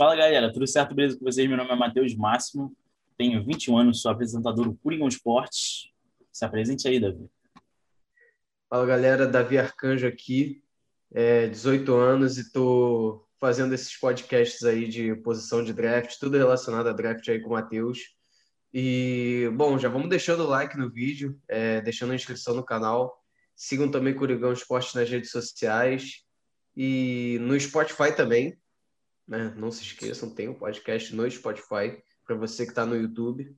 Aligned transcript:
Fala 0.00 0.16
galera, 0.16 0.50
tudo 0.50 0.66
certo? 0.66 0.94
Beleza 0.94 1.18
com 1.18 1.26
vocês? 1.26 1.46
Meu 1.46 1.58
nome 1.58 1.72
é 1.72 1.76
Matheus 1.76 2.14
Máximo, 2.14 2.74
tenho 3.18 3.44
21 3.44 3.76
anos, 3.76 4.00
sou 4.00 4.10
apresentador 4.10 4.64
do 4.64 4.74
Coringão 4.76 5.06
Esportes. 5.06 5.90
Se 6.32 6.42
apresente 6.42 6.88
aí, 6.88 6.98
Davi. 6.98 7.28
Fala 8.70 8.86
galera, 8.86 9.26
Davi 9.26 9.58
Arcanjo 9.58 10.06
aqui, 10.06 10.64
é, 11.12 11.48
18 11.48 11.94
anos 11.94 12.38
e 12.38 12.40
estou 12.40 13.28
fazendo 13.38 13.74
esses 13.74 13.94
podcasts 13.94 14.62
aí 14.62 14.88
de 14.88 15.14
posição 15.16 15.62
de 15.62 15.74
draft, 15.74 16.18
tudo 16.18 16.38
relacionado 16.38 16.88
a 16.88 16.94
draft 16.94 17.28
aí 17.28 17.38
com 17.38 17.50
o 17.50 17.52
Matheus. 17.52 17.98
E, 18.72 19.50
bom, 19.52 19.78
já 19.78 19.90
vamos 19.90 20.08
deixando 20.08 20.44
o 20.44 20.48
like 20.48 20.78
no 20.78 20.90
vídeo, 20.90 21.38
é, 21.46 21.82
deixando 21.82 22.12
a 22.12 22.14
inscrição 22.14 22.54
no 22.54 22.64
canal. 22.64 23.22
Sigam 23.54 23.90
também 23.90 24.14
Coringão 24.14 24.54
Esportes 24.54 24.94
nas 24.94 25.10
redes 25.10 25.30
sociais 25.30 26.24
e 26.74 27.36
no 27.42 27.60
Spotify 27.60 28.16
também. 28.16 28.58
Né? 29.30 29.54
Não 29.56 29.70
se 29.70 29.84
esqueçam, 29.84 30.28
tem 30.28 30.48
um 30.48 30.54
podcast 30.54 31.14
no 31.14 31.30
Spotify 31.30 32.02
para 32.26 32.34
você 32.34 32.64
que 32.64 32.72
está 32.72 32.84
no 32.84 32.96
YouTube. 32.96 33.56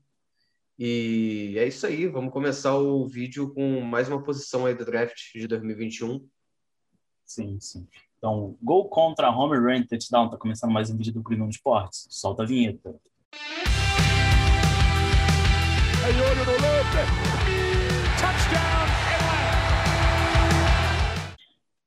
E 0.78 1.54
é 1.56 1.66
isso 1.66 1.86
aí, 1.86 2.06
vamos 2.06 2.30
começar 2.30 2.76
o 2.76 3.08
vídeo 3.08 3.54
com 3.54 3.80
mais 3.80 4.06
uma 4.06 4.22
posição 4.22 4.66
aí 4.66 4.74
do 4.74 4.84
draft 4.84 5.32
de 5.34 5.46
2021. 5.46 6.28
Sim, 7.24 7.58
sim. 7.58 7.88
Então, 8.18 8.54
gol 8.62 8.90
contra 8.90 9.30
home 9.30 9.56
run 9.56 9.86
touchdown. 9.86 10.28
Tá 10.28 10.36
começando 10.36 10.70
mais 10.70 10.90
um 10.90 10.96
vídeo 10.98 11.14
do 11.14 11.22
Coringão 11.22 11.48
Esportes. 11.48 12.06
Solta 12.10 12.42
a 12.42 12.46
vinheta. 12.46 12.94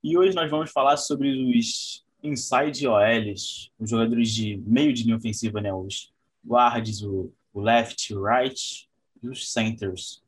E 0.04 0.18
hoje 0.18 0.34
nós 0.34 0.50
vamos 0.50 0.72
falar 0.72 0.98
sobre 0.98 1.30
os 1.30 2.05
inside 2.28 2.88
OLs, 2.88 3.72
os 3.80 3.90
jogadores 3.90 4.32
de 4.32 4.58
meio 4.58 4.94
de 4.94 5.04
linha 5.04 5.16
ofensiva, 5.16 5.62
né? 5.62 5.74
Os 5.74 6.14
guards, 6.46 7.02
o, 7.02 7.32
o 7.54 7.62
left, 7.62 8.14
o 8.14 8.24
right 8.24 8.90
e 9.22 9.30
os 9.30 9.52
centers. 9.52 10.24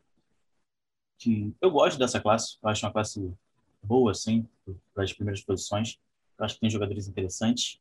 Que 1.18 1.54
eu 1.62 1.72
gosto 1.72 1.98
dessa 1.98 2.20
classe, 2.20 2.58
eu 2.62 2.70
acho 2.70 2.86
uma 2.86 2.92
classe 2.92 3.34
boa, 3.82 4.12
assim, 4.12 4.48
para 4.94 5.04
as 5.04 5.14
primeiras 5.14 5.42
posições. 5.42 6.00
Eu 6.38 6.46
acho 6.46 6.56
que 6.56 6.62
tem 6.62 6.70
jogadores 6.70 7.08
interessantes. 7.08 7.80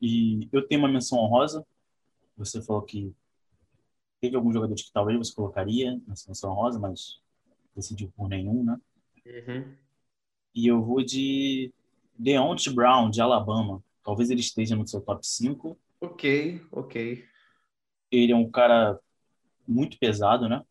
E 0.00 0.48
eu 0.52 0.66
tenho 0.66 0.80
uma 0.80 0.88
menção 0.88 1.18
honrosa. 1.18 1.66
Você 2.36 2.62
falou 2.62 2.82
que 2.82 3.12
teve 4.20 4.36
alguns 4.36 4.54
jogadores 4.54 4.82
que 4.82 4.92
talvez 4.92 5.18
você 5.18 5.34
colocaria 5.34 6.00
nessa 6.06 6.28
menção 6.28 6.50
honrosa, 6.52 6.78
mas 6.78 7.20
decidiu 7.74 8.12
por 8.16 8.28
nenhum, 8.28 8.64
né? 8.64 8.80
Uhum. 9.26 9.74
E 10.54 10.66
eu 10.66 10.82
vou 10.82 11.02
de 11.04 11.72
Deontay 12.18 12.72
Brown, 12.72 13.08
de 13.10 13.20
Alabama. 13.20 13.82
Talvez 14.02 14.30
ele 14.30 14.40
esteja 14.40 14.74
no 14.74 14.86
seu 14.86 15.00
top 15.00 15.24
5. 15.24 15.78
Ok, 16.00 16.60
ok. 16.72 17.24
Ele 18.10 18.32
é 18.32 18.36
um 18.36 18.50
cara 18.50 18.98
muito 19.66 19.98
pesado, 19.98 20.48
né? 20.48 20.64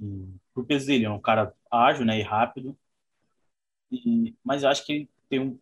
E, 0.00 0.28
pro 0.54 0.64
peso 0.64 0.86
dele, 0.86 1.06
é 1.06 1.10
um 1.10 1.20
cara 1.20 1.52
ágil 1.70 2.04
né, 2.04 2.18
e 2.18 2.22
rápido. 2.22 2.76
E, 3.90 4.34
mas 4.44 4.62
eu 4.62 4.68
acho 4.68 4.84
que 4.86 4.92
ele 4.92 5.08
tem 5.28 5.40
um, 5.40 5.58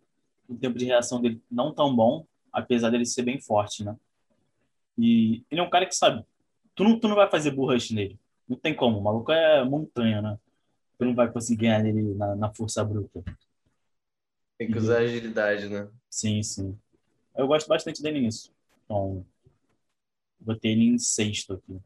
um 0.49 0.57
tempo 0.57 0.79
de 0.79 0.85
reação 0.85 1.21
dele 1.21 1.41
não 1.51 1.73
tão 1.73 1.95
bom, 1.95 2.27
apesar 2.53 2.91
dele 2.91 3.07
ser 3.07 3.23
bem 3.23 3.41
forte, 3.41 3.85
né? 3.85 3.97
E 4.99 5.45
ele 5.51 5.61
é 5.61 5.65
um 5.65 5.71
cara 5.71 5.87
que 5.87 5.95
sabe, 5.95 6.25
tu 6.75 6.85
não, 6.85 6.99
tu 6.99 7.09
não 7.09 7.15
vai 7.17 7.31
fazer 7.31 7.53
bull 7.53 7.73
rush 7.73 7.93
nele. 7.93 8.19
Não 8.49 8.57
tem 8.57 8.75
como, 8.75 8.99
o 8.99 9.03
maluco 9.03 9.31
é 9.31 9.65
montanha, 9.65 10.21
né? 10.21 10.39
Tu 10.99 11.05
não 11.05 11.15
vai 11.15 11.31
conseguir 11.31 11.63
ganhar 11.63 11.83
nele 11.83 12.15
na, 12.15 12.35
na 12.35 12.53
força 12.53 12.85
bruta. 12.85 13.23
Tem 14.59 14.71
que 14.71 14.77
usar 14.77 14.99
agilidade, 14.99 15.69
né? 15.69 15.89
Sim, 16.11 16.43
sim. 16.43 16.77
Eu 17.37 17.47
gosto 17.47 17.69
bastante 17.69 18.03
dele 18.03 18.21
nisso. 18.21 18.53
Então, 18.85 19.25
botei 20.41 20.73
ele 20.73 20.85
em 20.87 20.99
sexto 20.99 21.55
aqui. 21.55 21.81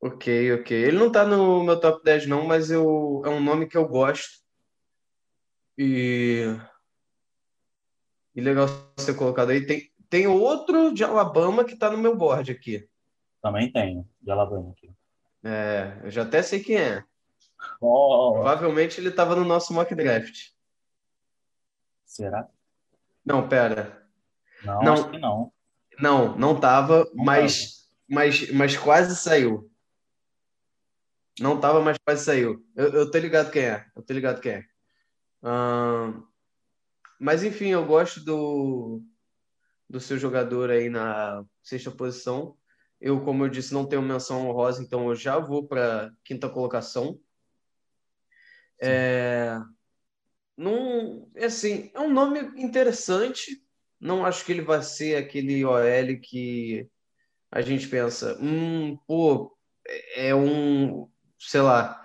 Ok, 0.00 0.52
ok. 0.52 0.76
Ele 0.76 0.98
não 0.98 1.10
tá 1.10 1.24
no 1.24 1.64
meu 1.64 1.80
top 1.80 2.04
10, 2.04 2.26
não, 2.26 2.46
mas 2.46 2.70
eu, 2.70 3.22
é 3.24 3.30
um 3.30 3.42
nome 3.42 3.66
que 3.66 3.76
eu 3.76 3.88
gosto. 3.88 4.42
E. 5.76 6.44
E 8.34 8.40
legal 8.40 8.66
ter 9.04 9.16
colocado 9.16 9.50
aí. 9.50 9.64
Tem, 9.64 9.90
tem 10.10 10.26
outro 10.26 10.92
de 10.92 11.02
Alabama 11.02 11.64
que 11.64 11.76
tá 11.76 11.90
no 11.90 11.98
meu 11.98 12.14
board 12.14 12.52
aqui. 12.52 12.86
Também 13.40 13.72
tenho, 13.72 14.06
de 14.20 14.30
Alabama 14.30 14.72
aqui. 14.72 14.90
É, 15.42 16.00
eu 16.04 16.10
já 16.10 16.22
até 16.22 16.42
sei 16.42 16.60
quem 16.60 16.76
é. 16.76 17.04
Oh. 17.80 18.32
Provavelmente 18.34 19.00
ele 19.00 19.10
tava 19.10 19.34
no 19.34 19.44
nosso 19.44 19.72
mock 19.72 19.94
draft. 19.94 20.50
Será? 22.08 22.48
Não, 23.24 23.46
pera. 23.46 24.02
Não, 24.64 24.82
não 24.82 24.92
acho 24.94 25.10
que 25.10 25.18
não. 25.18 25.52
Não, 26.00 26.38
não 26.38 26.58
tava, 26.58 27.04
não 27.12 27.24
mas, 27.24 27.86
mas, 28.08 28.50
mas 28.50 28.76
quase 28.76 29.14
saiu. 29.14 29.70
Não 31.38 31.60
tava, 31.60 31.80
mas 31.80 31.98
quase 31.98 32.24
saiu. 32.24 32.64
Eu, 32.74 32.88
eu 32.94 33.10
tô 33.10 33.18
ligado 33.18 33.50
quem 33.50 33.62
é. 33.62 33.86
Eu 33.94 34.02
tô 34.02 34.14
ligado 34.14 34.40
quem 34.40 34.52
é. 34.52 34.64
Uh, 35.42 36.26
mas 37.20 37.44
enfim, 37.44 37.68
eu 37.68 37.84
gosto 37.84 38.24
do, 38.24 39.02
do 39.88 40.00
seu 40.00 40.18
jogador 40.18 40.70
aí 40.70 40.88
na 40.88 41.44
sexta 41.62 41.90
posição. 41.90 42.56
Eu, 42.98 43.22
como 43.22 43.44
eu 43.44 43.48
disse, 43.50 43.74
não 43.74 43.86
tenho 43.86 44.02
menção 44.02 44.48
honrosa, 44.48 44.82
então 44.82 45.08
eu 45.08 45.14
já 45.14 45.38
vou 45.38 45.68
para 45.68 46.10
quinta 46.24 46.48
colocação. 46.48 47.20
É, 48.80 49.58
não, 50.58 51.30
é 51.36 51.44
assim, 51.44 51.88
é 51.94 52.00
um 52.00 52.12
nome 52.12 52.40
interessante. 52.60 53.62
Não 54.00 54.26
acho 54.26 54.44
que 54.44 54.50
ele 54.50 54.62
vai 54.62 54.82
ser 54.82 55.16
aquele 55.16 55.64
OL 55.64 56.20
que 56.20 56.88
a 57.50 57.60
gente 57.60 57.86
pensa, 57.86 58.36
hum, 58.40 58.98
pô, 59.06 59.56
é 60.16 60.34
um, 60.34 61.08
sei 61.38 61.60
lá. 61.60 62.04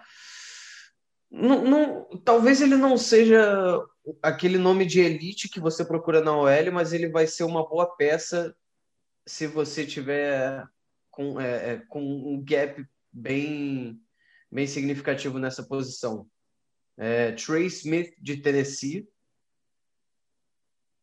Não, 1.31 1.63
não, 1.63 2.05
talvez 2.23 2.61
ele 2.61 2.75
não 2.75 2.95
seja 2.95 3.83
aquele 4.21 4.59
nome 4.59 4.85
de 4.85 4.99
elite 4.99 5.49
que 5.49 5.59
você 5.59 5.83
procura 5.83 6.21
na 6.21 6.37
OL, 6.37 6.71
mas 6.71 6.93
ele 6.93 7.09
vai 7.09 7.25
ser 7.25 7.43
uma 7.45 7.67
boa 7.67 7.95
peça 7.95 8.55
se 9.25 9.47
você 9.47 9.83
tiver 9.83 10.63
com, 11.09 11.41
é, 11.41 11.73
é 11.73 11.77
com 11.89 12.01
um 12.03 12.43
gap 12.43 12.85
bem, 13.11 13.99
bem 14.51 14.67
significativo 14.67 15.39
nessa 15.39 15.63
posição 15.63 16.27
é, 16.97 17.31
Trey 17.31 17.65
Smith 17.67 18.13
de 18.19 18.37
Tennessee. 18.37 19.07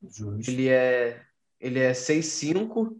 Justo. 0.02 0.50
Ele 0.50 0.68
é 0.68 1.26
ele 1.60 1.78
é 1.78 1.92
6'5 1.92 2.96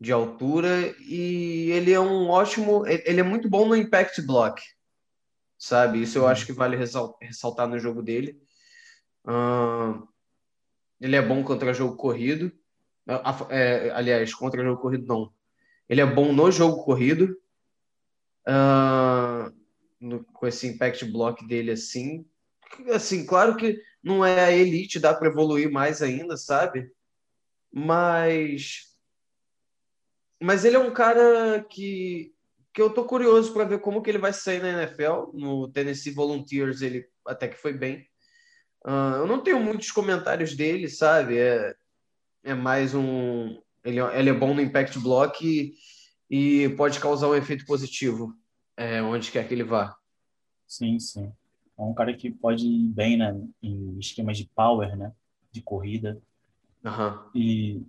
de 0.00 0.12
altura 0.12 0.94
e 1.00 1.70
ele 1.72 1.92
é 1.92 2.00
um 2.00 2.28
ótimo, 2.28 2.86
ele 2.86 3.20
é 3.20 3.24
muito 3.24 3.48
bom 3.48 3.66
no 3.66 3.76
impact 3.76 4.22
block, 4.22 4.62
sabe? 5.58 6.02
Isso 6.02 6.18
eu 6.18 6.26
acho 6.26 6.46
que 6.46 6.52
vale 6.52 6.76
ressaltar 6.76 7.68
no 7.68 7.78
jogo 7.78 8.02
dele. 8.02 8.40
Uh, 9.24 10.06
ele 11.00 11.16
é 11.16 11.22
bom 11.22 11.42
contra 11.42 11.74
jogo 11.74 11.96
corrido. 11.96 12.52
É, 13.50 13.90
aliás, 13.90 14.32
contra 14.32 14.62
jogo 14.62 14.80
corrido 14.80 15.06
não. 15.06 15.32
Ele 15.88 16.00
é 16.00 16.06
bom 16.06 16.32
no 16.32 16.50
jogo 16.50 16.84
corrido. 16.84 17.36
Uh, 18.46 19.52
no, 20.02 20.24
com 20.24 20.46
esse 20.46 20.66
impact 20.66 21.04
block 21.06 21.46
dele 21.46 21.70
assim. 21.70 22.26
Assim, 22.92 23.24
claro 23.24 23.56
que 23.56 23.80
não 24.02 24.24
é 24.24 24.44
a 24.44 24.50
elite, 24.50 24.98
dá 24.98 25.14
para 25.14 25.28
evoluir 25.28 25.70
mais 25.70 26.02
ainda, 26.02 26.36
sabe? 26.36 26.90
Mas 27.72 28.90
mas 30.40 30.64
ele 30.64 30.74
é 30.74 30.78
um 30.80 30.92
cara 30.92 31.64
que 31.70 32.34
que 32.74 32.80
eu 32.80 32.88
tô 32.88 33.04
curioso 33.04 33.52
para 33.52 33.64
ver 33.64 33.80
como 33.80 34.02
que 34.02 34.10
ele 34.10 34.18
vai 34.18 34.32
sair 34.32 34.60
na 34.60 34.82
NFL. 34.82 35.30
No 35.34 35.70
Tennessee 35.70 36.12
Volunteers 36.12 36.80
ele 36.80 37.06
até 37.26 37.46
que 37.46 37.56
foi 37.56 37.72
bem. 37.72 38.06
Uh, 38.84 39.16
eu 39.18 39.26
não 39.26 39.42
tenho 39.42 39.60
muitos 39.60 39.92
comentários 39.92 40.56
dele, 40.56 40.88
sabe? 40.88 41.38
É, 41.38 41.74
é 42.42 42.54
mais 42.54 42.94
um. 42.94 43.60
Ele, 43.84 44.00
ele 44.00 44.30
é 44.30 44.32
bom 44.32 44.54
no 44.54 44.60
impact 44.60 44.98
block 44.98 45.46
e, 45.46 45.74
e 46.30 46.68
pode 46.70 46.98
causar 46.98 47.28
um 47.28 47.34
efeito 47.34 47.66
positivo 47.66 48.34
é, 48.76 49.02
onde 49.02 49.30
quer 49.30 49.46
que 49.46 49.54
ele 49.54 49.64
vá. 49.64 49.96
Sim, 50.66 50.98
sim. 50.98 51.32
É 51.78 51.82
um 51.82 51.94
cara 51.94 52.14
que 52.14 52.30
pode 52.30 52.66
ir 52.66 52.88
bem 52.88 53.16
né, 53.16 53.34
em 53.62 53.98
esquemas 53.98 54.36
de 54.38 54.46
power, 54.46 54.96
né? 54.96 55.12
De 55.50 55.62
corrida. 55.62 56.20
Uhum. 56.84 57.30
E 57.34 57.82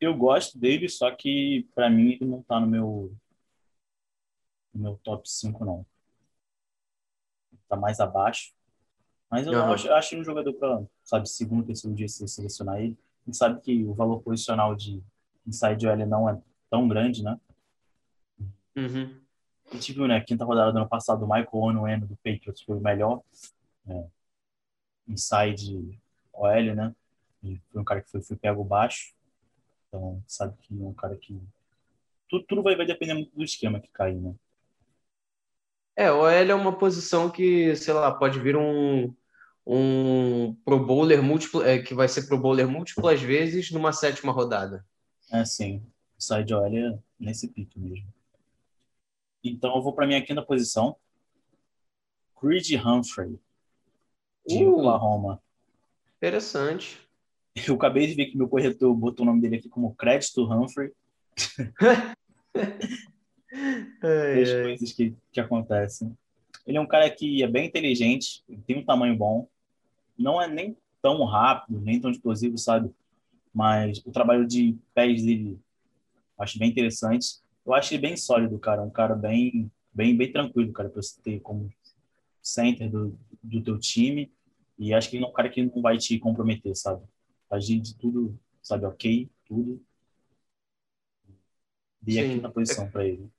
eu 0.00 0.16
gosto 0.16 0.58
dele, 0.58 0.88
só 0.88 1.10
que 1.10 1.68
para 1.74 1.88
mim 1.88 2.12
ele 2.12 2.24
não 2.24 2.42
tá 2.42 2.58
no 2.58 2.66
meu, 2.66 3.14
no 4.74 4.82
meu 4.82 4.96
top 5.02 5.28
5, 5.28 5.64
não. 5.64 5.86
Tá 7.68 7.76
mais 7.76 8.00
abaixo. 8.00 8.52
Mas 9.30 9.46
eu, 9.46 9.52
uhum. 9.52 9.72
acho, 9.72 9.88
eu 9.88 9.94
acho 9.94 10.16
um 10.16 10.24
jogador 10.24 10.52
para, 10.54 10.84
sabe, 11.02 11.28
segundo, 11.28 11.66
terceiro 11.66 11.96
dia 11.96 12.08
se 12.08 12.26
selecionar 12.28 12.80
ele. 12.80 12.98
A 13.22 13.30
gente 13.30 13.36
sabe 13.36 13.60
que 13.60 13.84
o 13.84 13.94
valor 13.94 14.20
posicional 14.20 14.74
de 14.74 15.02
inside 15.46 15.86
OL 15.86 16.06
não 16.06 16.28
é 16.28 16.40
tão 16.68 16.86
grande, 16.86 17.22
né? 17.22 17.40
Uhum. 18.76 19.20
A 19.72 19.74
gente 19.74 19.92
viu, 19.94 20.06
né, 20.06 20.20
quinta 20.20 20.44
rodada 20.44 20.70
do 20.70 20.78
ano 20.78 20.88
passado, 20.88 21.24
o 21.24 21.26
Michael 21.26 21.48
Onwenu 21.52 22.06
do 22.06 22.16
Patriots 22.16 22.60
foi 22.60 22.76
o 22.76 22.80
melhor 22.80 23.22
é, 23.88 24.04
inside 25.08 25.98
OL, 26.30 26.74
né? 26.74 26.94
E 27.42 27.58
foi 27.70 27.80
um 27.80 27.84
cara 27.84 28.02
que 28.02 28.10
foi, 28.10 28.20
foi 28.20 28.36
pego 28.36 28.62
baixo. 28.62 29.14
Então, 29.88 30.22
sabe 30.26 30.54
que 30.60 30.74
é 30.74 30.86
um 30.86 30.92
cara 30.92 31.16
que. 31.16 31.40
Tudo, 32.28 32.44
tudo 32.44 32.62
vai, 32.62 32.76
vai 32.76 32.84
depender 32.84 33.14
muito 33.14 33.34
do 33.34 33.42
esquema 33.42 33.80
que 33.80 33.88
cair, 33.88 34.20
né? 34.20 34.34
É, 35.96 36.12
o 36.12 36.20
OL 36.20 36.28
é 36.28 36.54
uma 36.54 36.76
posição 36.76 37.30
que, 37.30 37.74
sei 37.74 37.94
lá, 37.94 38.12
pode 38.12 38.38
vir 38.40 38.56
um, 38.56 39.14
um 39.66 40.54
pro 40.66 40.84
bowler 40.84 41.22
múltiplo, 41.22 41.62
é, 41.62 41.78
que 41.78 41.94
vai 41.94 42.08
ser 42.08 42.26
pro 42.26 42.38
bowler 42.38 42.68
múltiplas 42.68 43.22
vezes 43.22 43.70
numa 43.70 43.92
sétima 43.92 44.32
rodada. 44.32 44.84
É, 45.30 45.44
sim. 45.46 45.82
Side 46.18 46.52
OL 46.52 46.76
é 46.76 46.98
nesse 47.18 47.48
pique 47.48 47.80
mesmo. 47.80 48.06
Então 49.42 49.74
eu 49.76 49.82
vou 49.82 49.92
para 49.92 50.06
minha 50.06 50.24
quinta 50.24 50.42
posição. 50.42 50.96
Creed 52.40 52.72
Humphrey, 52.84 53.38
de 54.46 54.64
Uh. 54.64 54.78
Oklahoma. 54.78 55.40
Interessante. 56.16 56.98
Eu 57.68 57.74
acabei 57.74 58.06
de 58.06 58.14
ver 58.14 58.26
que 58.26 58.36
meu 58.36 58.48
corretor 58.48 58.94
botou 58.94 59.24
o 59.24 59.26
nome 59.26 59.40
dele 59.40 59.56
aqui 59.56 59.68
como 59.68 59.94
Crédito 59.94 60.50
Humphrey. 60.50 60.90
As 64.02 64.50
coisas 64.62 64.92
que, 64.92 65.14
que 65.30 65.38
acontecem. 65.40 66.16
Ele 66.66 66.78
é 66.78 66.80
um 66.80 66.86
cara 66.86 67.10
que 67.10 67.42
é 67.42 67.46
bem 67.46 67.66
inteligente, 67.66 68.42
tem 68.66 68.78
um 68.78 68.84
tamanho 68.84 69.16
bom, 69.16 69.46
não 70.18 70.40
é 70.40 70.48
nem 70.48 70.76
tão 71.02 71.24
rápido, 71.24 71.80
nem 71.80 72.00
tão 72.00 72.10
explosivo, 72.10 72.56
sabe? 72.56 72.90
Mas 73.52 74.00
o 74.06 74.10
trabalho 74.10 74.46
de 74.46 74.76
pés 74.94 75.22
dele 75.22 75.58
acho 76.38 76.58
bem 76.58 76.70
interessante. 76.70 77.41
Eu 77.64 77.74
acho 77.74 77.94
ele 77.94 78.02
bem 78.02 78.16
sólido, 78.16 78.58
cara, 78.58 78.82
um 78.82 78.90
cara 78.90 79.14
bem, 79.14 79.70
bem, 79.92 80.16
bem 80.16 80.32
tranquilo, 80.32 80.72
cara, 80.72 80.88
para 80.88 81.00
você 81.00 81.20
ter 81.22 81.40
como 81.40 81.70
center 82.40 82.90
do, 82.90 83.18
do 83.42 83.62
teu 83.62 83.78
time. 83.78 84.32
E 84.78 84.92
acho 84.92 85.08
que 85.08 85.16
ele 85.16 85.24
é 85.24 85.28
um 85.28 85.32
cara 85.32 85.48
que 85.48 85.62
não 85.62 85.80
vai 85.80 85.96
te 85.96 86.18
comprometer, 86.18 86.74
sabe? 86.74 87.04
Agir 87.50 87.80
de 87.80 87.96
tudo, 87.96 88.38
sabe, 88.60 88.84
ok, 88.84 89.30
tudo. 89.46 89.80
Dei 92.00 92.18
a 92.18 92.22
Sim. 92.24 92.34
quinta 92.34 92.50
posição 92.50 92.90
para 92.90 93.06
ele. 93.06 93.30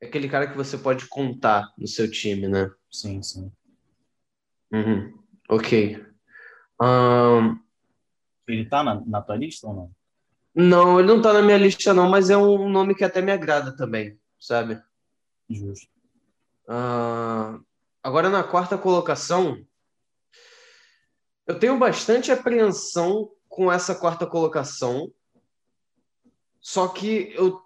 É 0.00 0.06
aquele 0.06 0.28
cara 0.28 0.46
que 0.46 0.56
você 0.56 0.76
pode 0.76 1.08
contar 1.08 1.72
no 1.78 1.86
seu 1.86 2.10
time, 2.10 2.46
né? 2.46 2.70
Sim, 2.90 3.22
sim. 3.22 3.50
Uhum. 4.70 5.18
Ok. 5.48 6.04
Ahn, 6.78 7.58
Ele 8.46 8.68
tá 8.68 8.82
na, 8.82 9.02
na 9.06 9.22
tua 9.22 9.36
lista 9.36 9.66
ou 9.66 9.74
não? 9.74 9.90
Não, 10.58 10.98
ele 10.98 11.06
não 11.08 11.20
tá 11.20 11.34
na 11.34 11.42
minha 11.42 11.58
lista, 11.58 11.92
não, 11.92 12.08
mas 12.08 12.30
é 12.30 12.36
um 12.36 12.66
nome 12.70 12.94
que 12.94 13.04
até 13.04 13.20
me 13.20 13.30
agrada 13.30 13.76
também, 13.76 14.18
sabe? 14.40 14.82
Justo. 15.50 15.86
Ah, 16.66 17.60
agora 18.02 18.30
na 18.30 18.42
quarta 18.42 18.78
colocação, 18.78 19.62
eu 21.46 21.58
tenho 21.58 21.78
bastante 21.78 22.32
apreensão 22.32 23.30
com 23.46 23.70
essa 23.70 23.94
quarta 23.94 24.26
colocação, 24.26 25.12
só 26.58 26.88
que 26.88 27.34
eu, 27.34 27.60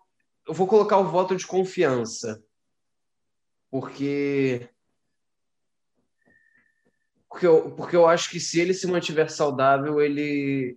eu 0.48 0.52
vou 0.52 0.66
colocar 0.66 0.98
o 0.98 1.08
voto 1.08 1.37
de 1.37 1.46
confiança, 1.46 2.42
porque 3.70 4.69
porque 7.28 7.46
eu, 7.46 7.70
porque 7.76 7.94
eu 7.94 8.08
acho 8.08 8.28
que 8.28 8.40
se 8.40 8.60
ele 8.60 8.75
se 8.75 8.88
mantiver 8.88 9.31
saudável, 9.31 10.00
ele 10.00 10.76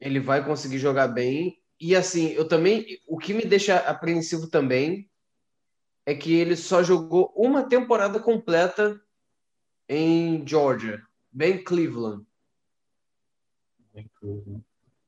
ele 0.00 0.20
vai 0.20 0.44
conseguir 0.44 0.78
jogar 0.78 1.08
bem. 1.08 1.58
E 1.80 1.94
assim, 1.94 2.28
eu 2.28 2.46
também, 2.46 3.00
o 3.06 3.18
que 3.18 3.34
me 3.34 3.44
deixa 3.44 3.76
apreensivo 3.78 4.48
também 4.48 5.10
é 6.04 6.14
que 6.14 6.32
ele 6.32 6.56
só 6.56 6.82
jogou 6.82 7.32
uma 7.36 7.68
temporada 7.68 8.20
completa 8.20 9.00
em 9.88 10.46
Georgia, 10.46 11.02
bem 11.30 11.62
Cleveland. 11.62 12.24
Bem 13.92 14.10
né? 14.46 14.60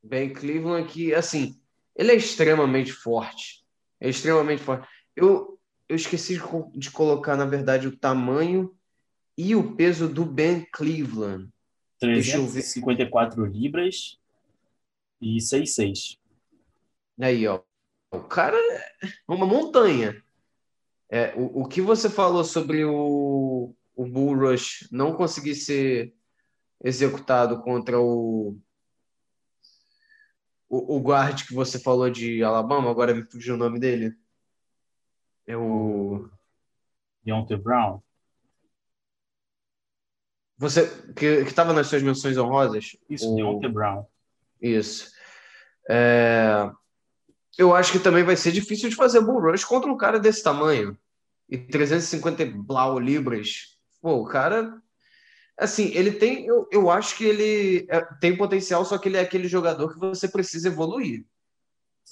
Bem 0.02 0.32
Cleveland 0.32 0.88
que, 0.88 1.14
assim, 1.14 1.61
ele 1.94 2.12
é 2.12 2.17
extremamente 2.17 2.93
forte. 2.93 3.64
É 4.00 4.08
extremamente 4.08 4.62
forte. 4.62 4.88
Eu, 5.14 5.58
eu 5.88 5.96
esqueci 5.96 6.38
de, 6.38 6.79
de 6.79 6.90
colocar, 6.90 7.37
na 7.37 7.44
verdade, 7.44 7.88
o 7.88 7.96
tamanho 7.96 8.75
e 9.37 9.55
o 9.55 9.76
peso 9.76 10.08
do 10.08 10.25
Ben 10.25 10.67
Cleveland. 10.73 11.49
Deixa 12.00 12.37
eu 12.37 12.46
ver. 12.46 12.62
354 12.62 13.44
libras 13.44 14.18
e 15.20 15.38
6,6. 15.38 16.19
Aí, 17.20 17.47
ó. 17.47 17.61
O 18.11 18.20
cara 18.20 18.56
é 18.56 19.11
uma 19.29 19.47
montanha. 19.47 20.23
É, 21.11 21.35
o, 21.37 21.62
o 21.62 21.69
que 21.69 21.81
você 21.81 22.09
falou 22.09 22.44
sobre 22.44 22.85
o, 22.85 23.75
o 23.94 24.06
Bull 24.06 24.37
Rush 24.37 24.88
não 24.93 25.15
conseguir 25.15 25.55
ser 25.55 26.15
executado 26.82 27.61
contra 27.62 28.00
o, 28.00 28.59
o, 30.69 30.97
o 30.97 31.00
guard 31.00 31.47
que 31.47 31.55
você 31.55 31.79
falou 31.79 32.09
de 32.09 32.43
Alabama, 32.43 32.91
agora 32.91 33.14
me 33.14 33.25
fugiu 33.25 33.55
o 33.55 33.59
nome 33.59 33.79
dele. 33.81 34.14
É 35.47 35.56
o. 35.56 36.29
Deontay 37.25 37.56
Brown. 37.56 38.00
Você 40.56 40.87
que 41.14 41.25
estava 41.25 41.73
nas 41.73 41.87
suas 41.87 42.03
menções 42.03 42.37
honrosas? 42.37 42.97
Isso, 43.09 43.32
O- 43.32 43.37
Deontay 43.37 43.71
Brown. 43.71 44.05
Isso. 44.61 45.11
É, 45.89 46.71
Eu 47.57 47.75
acho 47.75 47.93
que 47.93 47.99
também 47.99 48.23
vai 48.25 48.37
ser 48.37 48.53
difícil 48.53 48.89
de 48.89 48.97
fazer 48.97 49.21
bull 49.21 49.41
rush 49.41 49.65
contra 49.65 49.91
um 49.91 49.97
cara 49.97 50.19
desse 50.21 50.43
tamanho. 50.43 50.97
E 51.49 51.57
350 51.59 52.45
blau 52.47 52.99
libras. 52.99 53.79
Pô, 54.01 54.17
o 54.23 54.27
cara. 54.27 54.81
Assim, 55.57 55.87
ele 55.95 56.13
tem. 56.13 56.47
Eu, 56.47 56.69
eu 56.71 56.91
acho 56.91 57.17
que 57.17 57.25
ele 57.25 57.87
é- 57.89 58.05
tem 58.21 58.37
potencial, 58.37 58.85
só 58.85 58.97
que 58.99 59.09
ele 59.09 59.17
é 59.17 59.21
aquele 59.21 59.49
jogador 59.49 59.93
que 59.93 59.99
você 59.99 60.29
precisa 60.29 60.69
evoluir. 60.69 61.25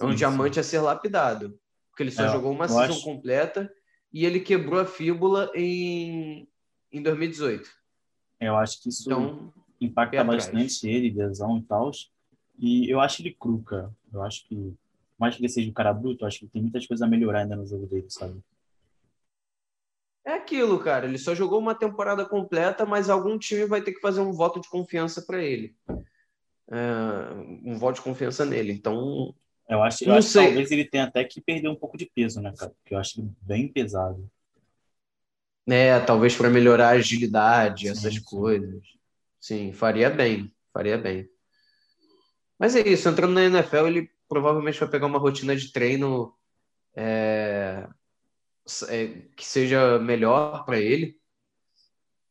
É 0.00 0.04
um 0.04 0.10
Sim, 0.10 0.16
diamante 0.16 0.58
a 0.58 0.62
ser 0.64 0.80
lapidado. 0.80 1.58
Porque 1.90 2.02
ele 2.02 2.10
só 2.10 2.24
É, 2.24 2.28
jogou 2.28 2.50
uma 2.52 2.66
season 2.66 2.92
acho- 2.94 3.02
completa 3.04 3.70
e 4.12 4.24
ele 4.26 4.40
quebrou 4.40 4.80
a 4.80 4.84
fíbula 4.86 5.50
em, 5.54 6.48
em 6.90 7.02
2018. 7.02 7.66
sim. 7.68 7.72
Eu 8.40 8.56
acho 8.56 8.82
que 8.82 8.88
isso 8.88 9.04
Então, 9.06 9.52
impacta 9.80 10.24
bastante 10.24 10.88
ele, 10.88 11.10
lesão 11.14 11.56
e 11.58 11.62
tal. 11.62 11.90
E 12.58 12.90
eu 12.90 13.00
acho 13.00 13.22
ele 13.22 13.34
cru, 13.34 13.62
cara. 13.62 13.90
Eu 14.12 14.22
acho 14.22 14.46
que, 14.48 14.54
por 14.56 14.76
mais 15.20 15.34
que 15.36 15.42
ele 15.42 15.48
seja 15.48 15.70
um 15.70 15.74
cara 15.74 15.92
bruto, 15.92 16.24
eu 16.24 16.28
acho 16.28 16.40
que 16.40 16.48
tem 16.48 16.62
muitas 16.62 16.86
coisas 16.86 17.06
a 17.06 17.08
melhorar 17.10 17.40
ainda 17.42 17.56
no 17.56 17.66
jogo 17.66 17.86
dele, 17.86 18.06
sabe? 18.10 18.42
É 20.24 20.32
aquilo, 20.32 20.78
cara. 20.82 21.06
Ele 21.06 21.18
só 21.18 21.34
jogou 21.34 21.58
uma 21.58 21.74
temporada 21.74 22.24
completa, 22.28 22.84
mas 22.84 23.08
algum 23.08 23.38
time 23.38 23.64
vai 23.66 23.80
ter 23.82 23.92
que 23.92 24.00
fazer 24.00 24.20
um 24.20 24.32
voto 24.32 24.60
de 24.60 24.68
confiança 24.68 25.22
para 25.22 25.42
ele. 25.42 25.74
É, 26.68 27.32
um 27.64 27.78
voto 27.78 27.96
de 27.96 28.02
confiança 28.02 28.44
nele. 28.44 28.72
Então, 28.72 29.34
Eu 29.68 29.82
acho, 29.82 30.04
eu 30.04 30.12
acho 30.14 30.28
que 30.28 30.34
talvez 30.34 30.70
ele 30.70 30.84
tenha 30.84 31.04
até 31.04 31.24
que 31.24 31.40
perder 31.40 31.68
um 31.68 31.76
pouco 31.76 31.96
de 31.96 32.06
peso, 32.06 32.40
né, 32.40 32.52
cara? 32.56 32.70
Porque 32.72 32.94
eu 32.94 32.98
acho 32.98 33.20
ele 33.20 33.30
bem 33.42 33.68
pesado. 33.72 34.28
né, 35.66 35.98
talvez 36.00 36.36
para 36.36 36.48
melhorar 36.50 36.88
a 36.88 36.90
agilidade, 36.92 37.88
Sim, 37.88 37.92
essas 37.92 38.18
sim. 38.18 38.24
coisas. 38.24 38.82
Sim, 39.40 39.72
faria 39.72 40.10
bem. 40.10 40.52
Faria 40.72 40.98
bem. 40.98 41.28
Mas 42.58 42.74
é 42.74 42.86
isso. 42.86 43.08
Entrando 43.08 43.32
na 43.32 43.44
NFL, 43.44 43.86
ele 43.86 44.10
provavelmente 44.28 44.80
vai 44.80 44.88
pegar 44.88 45.06
uma 45.06 45.18
rotina 45.18 45.54
de 45.54 45.72
treino 45.72 46.34
é, 46.94 47.86
é, 48.88 49.06
que 49.36 49.44
seja 49.44 49.98
melhor 49.98 50.64
para 50.64 50.78
ele. 50.78 51.18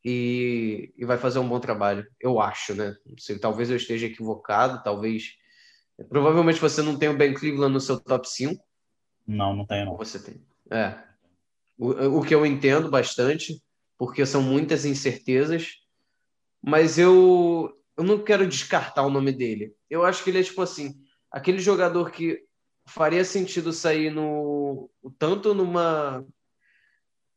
E, 0.03 0.94
e 0.96 1.03
vai 1.03 1.17
fazer 1.17 1.39
um 1.39 1.50
bom 1.50 1.60
trabalho, 1.60 2.05
eu 2.20 2.39
acho, 2.39 2.75
né? 2.75 2.96
Sei, 3.17 3.39
talvez 3.39 3.72
eu 3.72 3.75
esteja 3.75 4.05
equivocado, 4.05 4.84
talvez. 4.84 5.34
Provavelmente 6.10 6.62
você 6.62 6.84
não 6.84 6.96
tem 6.96 7.10
o 7.10 7.17
Ben 7.17 7.34
Cleveland 7.34 7.74
no 7.74 7.82
seu 7.82 8.00
top 8.00 8.29
5, 8.29 8.63
Não, 9.25 9.55
não 9.55 9.65
ou 9.67 9.86
não. 9.86 9.98
você 9.98 10.20
tem? 10.20 10.46
É. 10.70 10.96
O, 11.75 12.20
o 12.20 12.24
que 12.24 12.36
eu 12.36 12.46
entendo 12.46 12.88
bastante, 12.88 13.60
porque 13.98 14.24
são 14.27 14.44
muitas 14.44 14.86
incertezas, 14.86 15.79
mas 16.62 17.00
eu, 17.00 17.75
eu 17.98 18.03
não 18.03 18.24
quero 18.24 18.48
descartar 18.48 19.03
o 19.03 19.10
nome 19.10 19.32
dele. 19.32 19.75
Eu 19.89 20.03
acho 20.05 20.23
que 20.23 20.29
ele 20.29 20.39
é 20.39 20.43
tipo 20.43 20.61
assim, 20.61 20.93
aquele 21.31 21.59
jogador 21.59 22.11
que 22.11 22.43
faria 22.87 23.23
sentido 23.25 23.71
sair 23.73 24.09
no 24.11 24.89
tanto 25.17 25.53
numa 25.53 26.25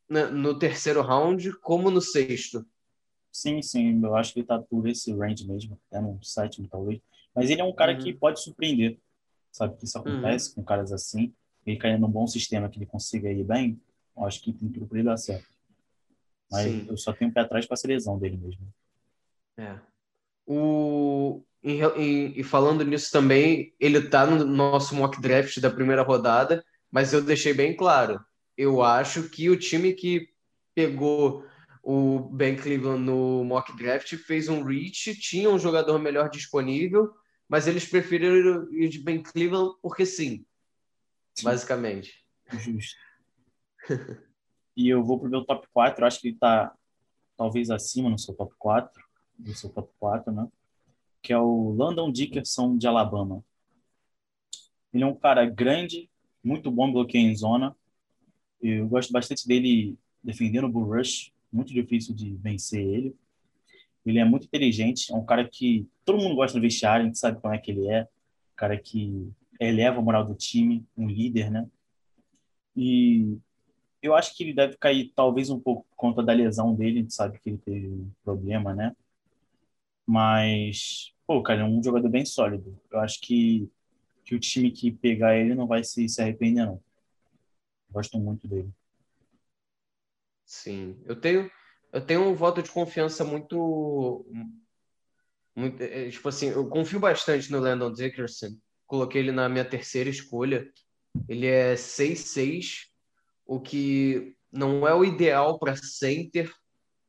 na- 0.09 0.31
no 0.31 0.59
terceiro 0.59 1.03
round 1.03 1.53
como 1.61 1.91
no 1.91 2.01
sexto. 2.01 2.65
Sim, 3.31 3.61
sim, 3.63 4.01
eu 4.03 4.17
acho 4.17 4.33
que 4.33 4.41
ele 4.41 4.47
tá 4.47 4.59
por 4.59 4.89
esse 4.89 5.13
range 5.13 5.47
mesmo, 5.47 5.79
até 5.91 6.01
no 6.01 6.19
sétimo, 6.25 6.67
talvez. 6.69 7.01
Mas 7.35 7.51
ele 7.51 7.61
é 7.61 7.65
um 7.65 7.75
cara 7.75 7.93
Uhum. 7.93 7.99
que 7.99 8.13
pode 8.15 8.43
surpreender, 8.43 8.99
sabe? 9.53 9.77
Que 9.77 9.85
isso 9.85 9.99
acontece 9.99 10.55
com 10.55 10.65
caras 10.65 10.93
assim. 10.93 11.33
Ele 11.65 11.77
caindo 11.77 12.01
num 12.01 12.11
bom 12.11 12.27
sistema 12.27 12.69
que 12.69 12.79
ele 12.79 12.87
consiga 12.87 13.31
ir 13.31 13.45
bem, 13.45 13.81
eu 14.17 14.25
acho 14.25 14.43
que 14.43 14.53
tem 14.53 14.69
tudo 14.69 14.87
pra 14.87 14.99
ele 14.99 15.07
dar 15.09 15.17
certo. 15.19 15.47
Mas 16.51 16.65
Sim. 16.65 16.87
eu 16.89 16.97
só 16.97 17.13
tenho 17.13 17.31
um 17.31 17.35
pé 17.35 17.41
atrás 17.43 17.67
com 17.67 17.75
essa 17.75 17.87
lesão 17.87 18.19
dele 18.19 18.39
mesmo. 18.39 18.67
É. 19.59 19.79
O, 20.47 21.18
re- 21.77 22.01
em- 22.03 22.33
e 22.39 22.43
falando 22.43 22.85
nisso 22.85 23.11
também, 23.13 23.75
ele 23.79 24.01
tá 24.09 24.27
no 24.27 24.45
nosso 24.45 24.95
mock 24.95 25.21
draft 25.21 25.59
da 25.61 25.71
primeira 25.71 26.03
rodada, 26.03 26.65
mas 26.91 27.13
eu 27.13 27.23
deixei 27.23 27.53
bem 27.53 27.77
claro. 27.77 28.21
Eu 28.57 28.83
acho 28.83 29.29
que 29.29 29.49
o 29.51 29.59
time 29.59 29.93
que 29.93 30.29
pegou 30.75 31.45
o 31.83 32.21
Ben 32.21 32.57
Cleveland 32.57 33.03
no 33.03 33.45
mock 33.45 33.77
draft 33.77 34.15
fez 34.17 34.49
um 34.49 34.63
reach, 34.63 35.15
tinha 35.19 35.49
um 35.49 35.59
jogador 35.59 35.99
melhor 35.99 36.29
disponível 36.29 37.13
mas 37.49 37.67
eles 37.67 37.89
preferiram 37.89 38.71
ir 38.71 38.89
de 38.89 38.99
Ben 39.01 39.23
Cleveland 39.23 39.75
porque 39.81 40.05
sim, 40.05 40.45
sim. 41.35 41.45
basicamente. 41.45 42.25
Justo. 42.53 42.99
e 44.77 44.89
eu 44.89 45.03
vou 45.03 45.19
pro 45.19 45.31
meu 45.31 45.45
top 45.45 45.67
4, 45.73 46.05
acho 46.05 46.21
que 46.21 46.29
ele 46.29 46.39
tá 46.39 46.75
talvez 47.37 47.71
acima 47.71 48.11
no 48.11 48.19
seu 48.19 48.35
top 48.35 48.55
4, 48.59 49.03
do 49.39 49.55
seu 49.55 49.71
top 49.71 49.91
4, 49.99 50.31
né? 50.33 50.47
Que 51.23 51.33
é 51.33 51.39
o 51.39 51.75
Landon 51.77 52.11
Dickerson 52.11 52.77
de 52.77 52.87
Alabama. 52.87 53.45
Ele 54.93 55.05
é 55.05 55.07
um 55.07 55.15
cara 55.15 55.45
grande, 55.45 56.09
muito 56.43 56.71
bom 56.71 56.91
bloqueio 56.91 57.29
em 57.29 57.37
zona. 57.37 57.77
Eu 58.61 58.89
gosto 58.89 59.13
bastante 59.13 59.47
dele 59.47 59.97
defendendo 60.23 60.65
o 60.65 60.69
Bull 60.69 60.97
Rush, 60.97 61.33
muito 61.53 61.73
difícil 61.73 62.15
de 62.15 62.35
vencer 62.37 62.81
ele. 62.81 63.17
Ele 64.05 64.19
é 64.19 64.25
muito 64.25 64.47
inteligente, 64.47 65.13
é 65.13 65.17
um 65.17 65.25
cara 65.25 65.47
que 65.49 65.87
todo 66.05 66.19
mundo 66.19 66.35
gosta 66.35 66.59
do 66.59 66.63
vestiário, 66.63 67.05
a 67.05 67.07
gente 67.07 67.19
sabe 67.19 67.41
como 67.41 67.55
é 67.55 67.59
que 67.59 67.71
ele 67.71 67.89
é, 67.89 68.03
um 68.03 68.57
cara 68.57 68.79
que 68.79 69.31
eleva 69.61 69.99
a 69.99 70.03
moral 70.03 70.25
do 70.25 70.35
time, 70.35 70.87
um 70.97 71.07
líder, 71.07 71.51
né? 71.51 71.69
E 72.75 73.37
eu 74.01 74.15
acho 74.15 74.35
que 74.37 74.45
ele 74.45 74.55
deve 74.55 74.77
cair 74.77 75.13
talvez 75.15 75.51
um 75.51 75.59
pouco 75.61 75.85
por 75.91 75.97
conta 75.97 76.23
da 76.23 76.33
lesão 76.33 76.75
dele, 76.75 77.01
a 77.01 77.03
gente 77.03 77.15
sabe 77.15 77.39
que 77.39 77.51
ele 77.51 77.59
teve 77.59 77.89
um 77.89 78.11
problema, 78.25 78.75
né? 78.75 78.97
Mas, 80.09 81.13
pô, 81.27 81.43
cara, 81.43 81.61
é 81.61 81.65
um 81.65 81.83
jogador 81.83 82.09
bem 82.09 82.25
sólido. 82.25 82.81
Eu 82.91 82.99
acho 83.01 83.21
que, 83.21 83.71
que 84.25 84.35
o 84.35 84.41
time 84.41 84.71
que 84.71 84.91
pegar 84.91 85.37
ele 85.37 85.55
não 85.55 85.67
vai 85.67 85.85
se, 85.85 86.09
se 86.09 86.23
arrepender, 86.23 86.65
não. 86.65 86.83
Gosto 87.91 88.19
muito 88.19 88.49
dele. 88.49 88.73
Sim, 90.47 90.99
eu 91.05 91.15
tenho, 91.15 91.51
eu 91.93 92.01
tenho 92.01 92.23
um 92.23 92.35
voto 92.35 92.63
de 92.63 92.71
confiança 92.71 93.23
muito, 93.23 94.25
muito, 95.55 95.83
é, 95.83 96.09
tipo 96.09 96.27
assim, 96.31 96.49
eu 96.49 96.67
confio 96.71 96.99
bastante 96.99 97.53
no 97.53 97.61
Landon 97.61 97.93
Dickerson. 97.93 98.57
Coloquei 98.87 99.21
ele 99.21 99.31
na 99.31 99.47
minha 99.47 99.65
terceira 99.69 100.09
escolha. 100.09 100.67
Ele 101.29 101.47
é 101.47 101.77
6'6", 101.77 102.89
o 103.45 103.61
que 103.61 104.35
não 104.51 104.89
é 104.89 104.95
o 104.95 105.05
ideal 105.05 105.59
para 105.59 105.77
center, 105.77 106.51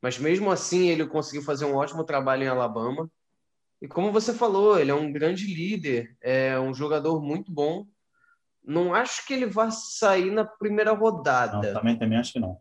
mas 0.01 0.17
mesmo 0.17 0.51
assim 0.51 0.89
ele 0.89 1.05
conseguiu 1.07 1.43
fazer 1.43 1.65
um 1.65 1.75
ótimo 1.75 2.03
trabalho 2.03 2.43
em 2.43 2.47
Alabama. 2.47 3.09
E 3.81 3.87
como 3.87 4.11
você 4.11 4.33
falou, 4.33 4.77
ele 4.77 4.91
é 4.91 4.95
um 4.95 5.11
grande 5.11 5.45
líder, 5.45 6.15
é 6.21 6.59
um 6.59 6.73
jogador 6.73 7.21
muito 7.21 7.51
bom. 7.51 7.85
Não 8.63 8.93
acho 8.93 9.25
que 9.25 9.33
ele 9.33 9.45
vá 9.45 9.71
sair 9.71 10.31
na 10.31 10.45
primeira 10.45 10.91
rodada. 10.91 11.61
Não, 11.61 11.73
também, 11.73 11.97
também 11.97 12.17
acho 12.17 12.33
que 12.33 12.39
não. 12.39 12.59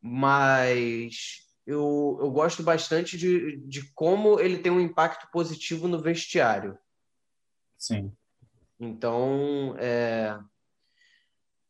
Mas 0.00 1.48
eu, 1.66 2.18
eu 2.20 2.30
gosto 2.30 2.62
bastante 2.62 3.16
de, 3.16 3.56
de 3.66 3.92
como 3.92 4.38
ele 4.38 4.58
tem 4.58 4.70
um 4.70 4.80
impacto 4.80 5.28
positivo 5.30 5.88
no 5.88 6.00
vestiário. 6.00 6.78
Sim. 7.76 8.12
Então, 8.78 9.74
é, 9.78 10.38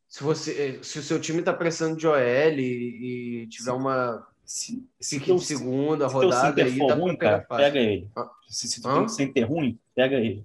se 0.08 0.22
você 0.22 0.82
se 0.82 0.98
o 0.98 1.02
seu 1.02 1.20
time 1.20 1.40
está 1.40 1.52
precisando 1.52 1.96
de 1.96 2.06
OL 2.06 2.18
e, 2.18 3.42
e 3.42 3.48
tiver 3.48 3.72
uma 3.72 4.26
se, 4.48 4.82
se 4.98 5.20
que 5.20 5.38
segunda 5.40 6.06
rodada 6.06 6.62
aí 6.64 6.78
dá 6.78 6.94
ruim, 6.94 7.14
cara, 7.18 7.40
pega 7.40 7.78
ele. 7.78 8.10
Ah. 8.16 8.30
Se, 8.48 8.66
se 8.66 8.80
tu 8.80 8.88
tem 8.88 9.02
um 9.02 9.08
center 9.08 9.46
ruim, 9.46 9.78
pega 9.94 10.16
ele. 10.16 10.42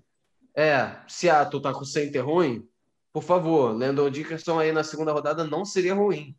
É, 0.53 0.97
se 1.07 1.29
a 1.29 1.45
tu 1.45 1.61
tá 1.61 1.71
com 1.71 1.85
center 1.85 2.25
ruim, 2.25 2.67
por 3.13 3.23
favor, 3.23 3.71
Landon 3.71 4.09
Dickerson 4.09 4.59
aí 4.59 4.73
na 4.73 4.83
segunda 4.83 5.13
rodada 5.13 5.45
não 5.45 5.63
seria 5.63 5.93
ruim. 5.93 6.35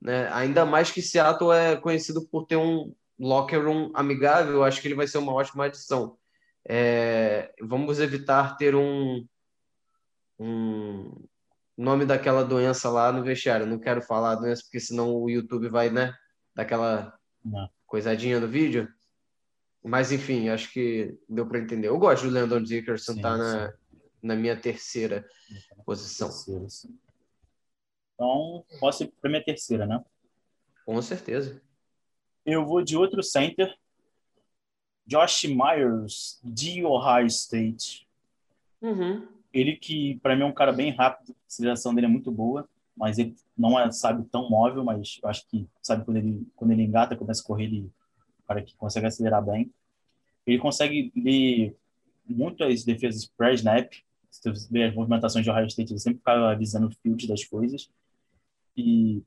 Né? 0.00 0.26
Ainda 0.32 0.64
mais 0.64 0.90
que 0.90 1.02
Seattle 1.02 1.52
é 1.52 1.76
conhecido 1.76 2.26
por 2.28 2.46
ter 2.46 2.56
um 2.56 2.94
locker 3.18 3.62
room 3.62 3.90
amigável, 3.92 4.64
acho 4.64 4.80
que 4.80 4.88
ele 4.88 4.94
vai 4.94 5.06
ser 5.06 5.18
uma 5.18 5.34
ótima 5.34 5.66
adição. 5.66 6.16
É, 6.66 7.52
vamos 7.60 8.00
evitar 8.00 8.56
ter 8.56 8.74
um, 8.74 9.22
um 10.38 11.12
nome 11.76 12.06
daquela 12.06 12.42
doença 12.42 12.88
lá 12.88 13.12
no 13.12 13.22
vestiário. 13.22 13.66
Não 13.66 13.78
quero 13.78 14.00
falar 14.00 14.32
a 14.32 14.36
doença, 14.36 14.62
porque 14.62 14.80
senão 14.80 15.14
o 15.14 15.28
YouTube 15.28 15.68
vai, 15.68 15.90
né? 15.90 16.14
Daquela 16.56 17.16
Não. 17.44 17.70
coisadinha 17.86 18.40
no 18.40 18.48
vídeo. 18.48 18.92
Mas, 19.84 20.10
enfim, 20.10 20.48
acho 20.48 20.72
que 20.72 21.16
deu 21.28 21.46
para 21.46 21.60
entender. 21.60 21.88
Eu 21.88 21.98
gosto 21.98 22.24
do 22.26 22.32
Landon 22.32 22.62
Dickerson, 22.62 23.12
sim, 23.12 23.20
tá 23.20 23.36
na, 23.36 23.74
na 24.20 24.34
minha 24.34 24.56
terceira 24.56 25.24
posição. 25.84 26.28
Terceira, 26.28 26.66
então, 28.14 28.64
posso 28.80 29.04
ir 29.04 29.12
para 29.20 29.30
minha 29.30 29.44
terceira, 29.44 29.86
né? 29.86 30.02
Com 30.84 31.00
certeza. 31.02 31.60
Eu 32.44 32.64
vou 32.64 32.82
de 32.82 32.96
outro 32.96 33.22
center. 33.22 33.76
Josh 35.06 35.44
Myers, 35.44 36.40
de 36.42 36.82
Ohio 36.84 37.26
State. 37.26 38.08
Uhum. 38.80 39.28
Ele 39.52 39.76
que, 39.76 40.18
para 40.20 40.34
mim, 40.34 40.42
é 40.42 40.46
um 40.46 40.52
cara 40.52 40.72
bem 40.72 40.90
rápido, 40.90 41.32
a 41.32 41.46
aceleração 41.46 41.94
dele 41.94 42.06
é 42.06 42.10
muito 42.10 42.32
boa, 42.32 42.68
mas 42.96 43.18
ele 43.18 43.36
não 43.56 43.78
é, 43.78 43.90
sabe, 43.92 44.24
tão 44.30 44.48
móvel, 44.48 44.82
mas 44.84 45.18
eu 45.22 45.28
acho 45.28 45.46
que, 45.48 45.68
sabe, 45.82 46.04
quando 46.04 46.16
ele, 46.16 46.46
quando 46.56 46.70
ele 46.70 46.82
engata, 46.82 47.16
começa 47.16 47.42
a 47.42 47.44
correr, 47.44 47.64
ele 47.64 47.90
é 48.40 48.46
cara 48.46 48.62
que 48.62 48.74
consegue 48.76 49.06
acelerar 49.06 49.44
bem. 49.44 49.70
Ele 50.46 50.58
consegue 50.58 51.12
ler 51.14 51.76
muito 52.26 52.64
as 52.64 52.84
defesas 52.84 53.26
pré-snap, 53.26 53.92
se 54.30 54.50
você 54.50 54.68
ver 54.70 54.84
as 54.84 54.94
movimentações 54.94 55.44
de 55.44 55.50
Ohio 55.50 55.66
State, 55.66 55.92
ele 55.92 56.00
sempre 56.00 56.18
ficava 56.18 56.50
avisando 56.50 56.88
o 56.88 56.90
field 56.90 57.26
das 57.26 57.44
coisas. 57.44 57.90
E 58.76 59.22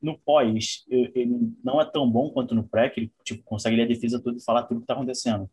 no 0.00 0.18
pós, 0.18 0.84
ele 0.88 1.52
não 1.62 1.80
é 1.80 1.84
tão 1.84 2.10
bom 2.10 2.30
quanto 2.30 2.54
no 2.54 2.66
pré, 2.66 2.88
que 2.88 3.00
ele 3.00 3.12
tipo, 3.24 3.42
consegue 3.44 3.76
ler 3.76 3.82
a 3.84 3.88
defesa 3.88 4.20
toda 4.20 4.38
e 4.38 4.44
falar 4.44 4.62
tudo 4.64 4.80
que 4.80 4.84
está 4.84 4.94
acontecendo. 4.94 5.48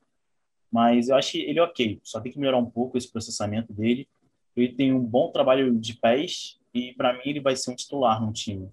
Mas 0.72 1.10
eu 1.10 1.16
acho 1.16 1.38
ele 1.38 1.60
ok, 1.60 2.00
só 2.04 2.20
tem 2.20 2.32
que 2.32 2.40
melhorar 2.40 2.58
um 2.58 2.70
pouco 2.70 2.98
esse 2.98 3.12
processamento 3.12 3.74
dele. 3.74 4.08
Ele 4.56 4.74
tem 4.74 4.94
um 4.94 5.04
bom 5.04 5.32
trabalho 5.32 5.78
de 5.78 5.94
pés 5.96 6.57
e, 6.74 6.94
para 6.94 7.14
mim, 7.14 7.22
ele 7.26 7.42
vai 7.42 7.56
ser 7.56 7.72
um 7.72 7.76
titular 7.76 8.22
no 8.22 8.32
time. 8.32 8.72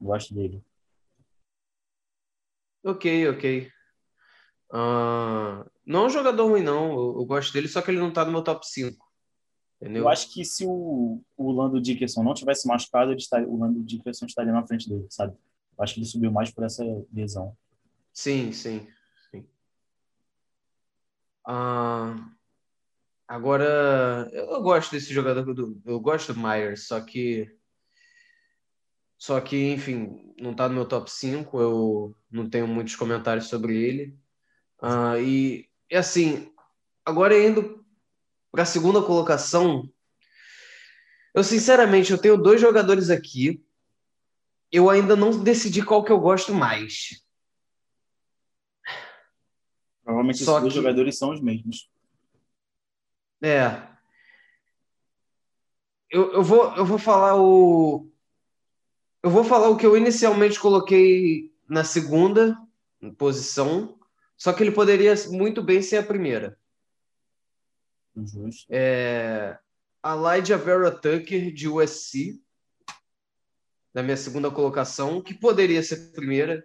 Eu 0.00 0.06
gosto 0.06 0.34
dele. 0.34 0.62
Ok, 2.84 3.28
ok. 3.28 3.70
Uh, 4.70 5.68
não 5.84 6.04
é 6.04 6.06
um 6.06 6.10
jogador 6.10 6.46
ruim, 6.48 6.62
não. 6.62 6.90
Eu, 6.92 7.16
eu, 7.18 7.24
gosto 7.24 7.52
dele, 7.52 7.68
só 7.68 7.82
que 7.82 7.90
ele 7.90 7.98
não 7.98 8.12
tá 8.12 8.24
no 8.24 8.32
meu 8.32 8.42
top 8.42 8.66
5. 8.66 9.04
Entendeu? 9.80 10.04
Eu 10.04 10.08
acho 10.08 10.32
que 10.32 10.44
se 10.44 10.64
o, 10.64 11.20
o 11.36 11.52
Lando 11.52 11.80
Dickerson 11.80 12.22
não 12.22 12.34
tivesse 12.34 12.66
machucado, 12.66 13.10
ele 13.10 13.20
estaria, 13.20 13.48
o 13.48 13.58
Lando 13.58 13.82
Dickerson 13.82 14.26
estaria 14.26 14.52
na 14.52 14.66
frente 14.66 14.88
dele, 14.88 15.06
sabe? 15.10 15.36
Eu 15.76 15.84
acho 15.84 15.94
que 15.94 16.00
ele 16.00 16.06
subiu 16.06 16.32
mais 16.32 16.50
por 16.50 16.64
essa 16.64 16.82
lesão. 17.12 17.56
Sim, 18.12 18.52
sim. 18.52 18.86
Ah, 21.46 22.16
agora, 23.26 24.28
eu 24.32 24.60
gosto 24.62 24.92
desse 24.92 25.12
jogador, 25.12 25.54
do, 25.54 25.80
eu 25.84 26.00
gosto 26.00 26.32
do 26.32 26.40
Myers, 26.40 26.86
só 26.86 27.00
que. 27.00 27.50
Só 29.18 29.40
que, 29.40 29.72
enfim, 29.72 30.34
não 30.38 30.50
está 30.52 30.68
no 30.68 30.74
meu 30.74 30.84
top 30.84 31.10
5, 31.10 31.60
eu 31.60 32.16
não 32.30 32.48
tenho 32.48 32.68
muitos 32.68 32.94
comentários 32.94 33.46
sobre 33.46 33.74
ele. 33.74 34.18
Ah, 34.80 35.18
e, 35.18 35.66
e, 35.90 35.96
assim, 35.96 36.52
agora 37.04 37.38
indo 37.38 37.82
para 38.52 38.62
a 38.62 38.66
segunda 38.66 39.02
colocação, 39.02 39.90
eu 41.34 41.42
sinceramente 41.42 42.12
eu 42.12 42.18
tenho 42.18 42.36
dois 42.36 42.60
jogadores 42.60 43.10
aqui. 43.10 43.62
Eu 44.70 44.90
ainda 44.90 45.16
não 45.16 45.42
decidi 45.42 45.82
qual 45.82 46.04
que 46.04 46.12
eu 46.12 46.18
gosto 46.18 46.52
mais. 46.54 47.22
Provavelmente 50.02 50.44
Só 50.44 50.58
os 50.58 50.68
que... 50.68 50.70
jogadores 50.70 51.18
são 51.18 51.30
os 51.30 51.40
mesmos. 51.40 51.90
É. 53.42 53.82
Eu, 56.10 56.32
eu, 56.32 56.42
vou, 56.42 56.74
eu 56.76 56.84
vou 56.84 56.98
falar 56.98 57.36
o. 57.36 58.10
Eu 59.22 59.30
vou 59.30 59.44
falar 59.44 59.68
o 59.68 59.76
que 59.76 59.84
eu 59.84 59.96
inicialmente 59.96 60.58
coloquei 60.58 61.52
na 61.68 61.82
segunda 61.82 62.56
posição, 63.18 63.98
só 64.36 64.52
que 64.52 64.62
ele 64.62 64.70
poderia 64.70 65.14
muito 65.28 65.62
bem 65.62 65.82
ser 65.82 65.98
a 65.98 66.02
primeira. 66.02 66.58
Justo. 68.16 68.66
É, 68.70 69.58
a 70.02 70.14
Lydia 70.14 70.56
Vera 70.56 70.90
Tucker, 70.90 71.52
de 71.52 71.68
USC, 71.68 72.40
na 73.92 74.02
minha 74.02 74.16
segunda 74.16 74.50
colocação, 74.50 75.20
que 75.20 75.34
poderia 75.34 75.82
ser 75.82 76.10
a 76.10 76.12
primeira, 76.14 76.64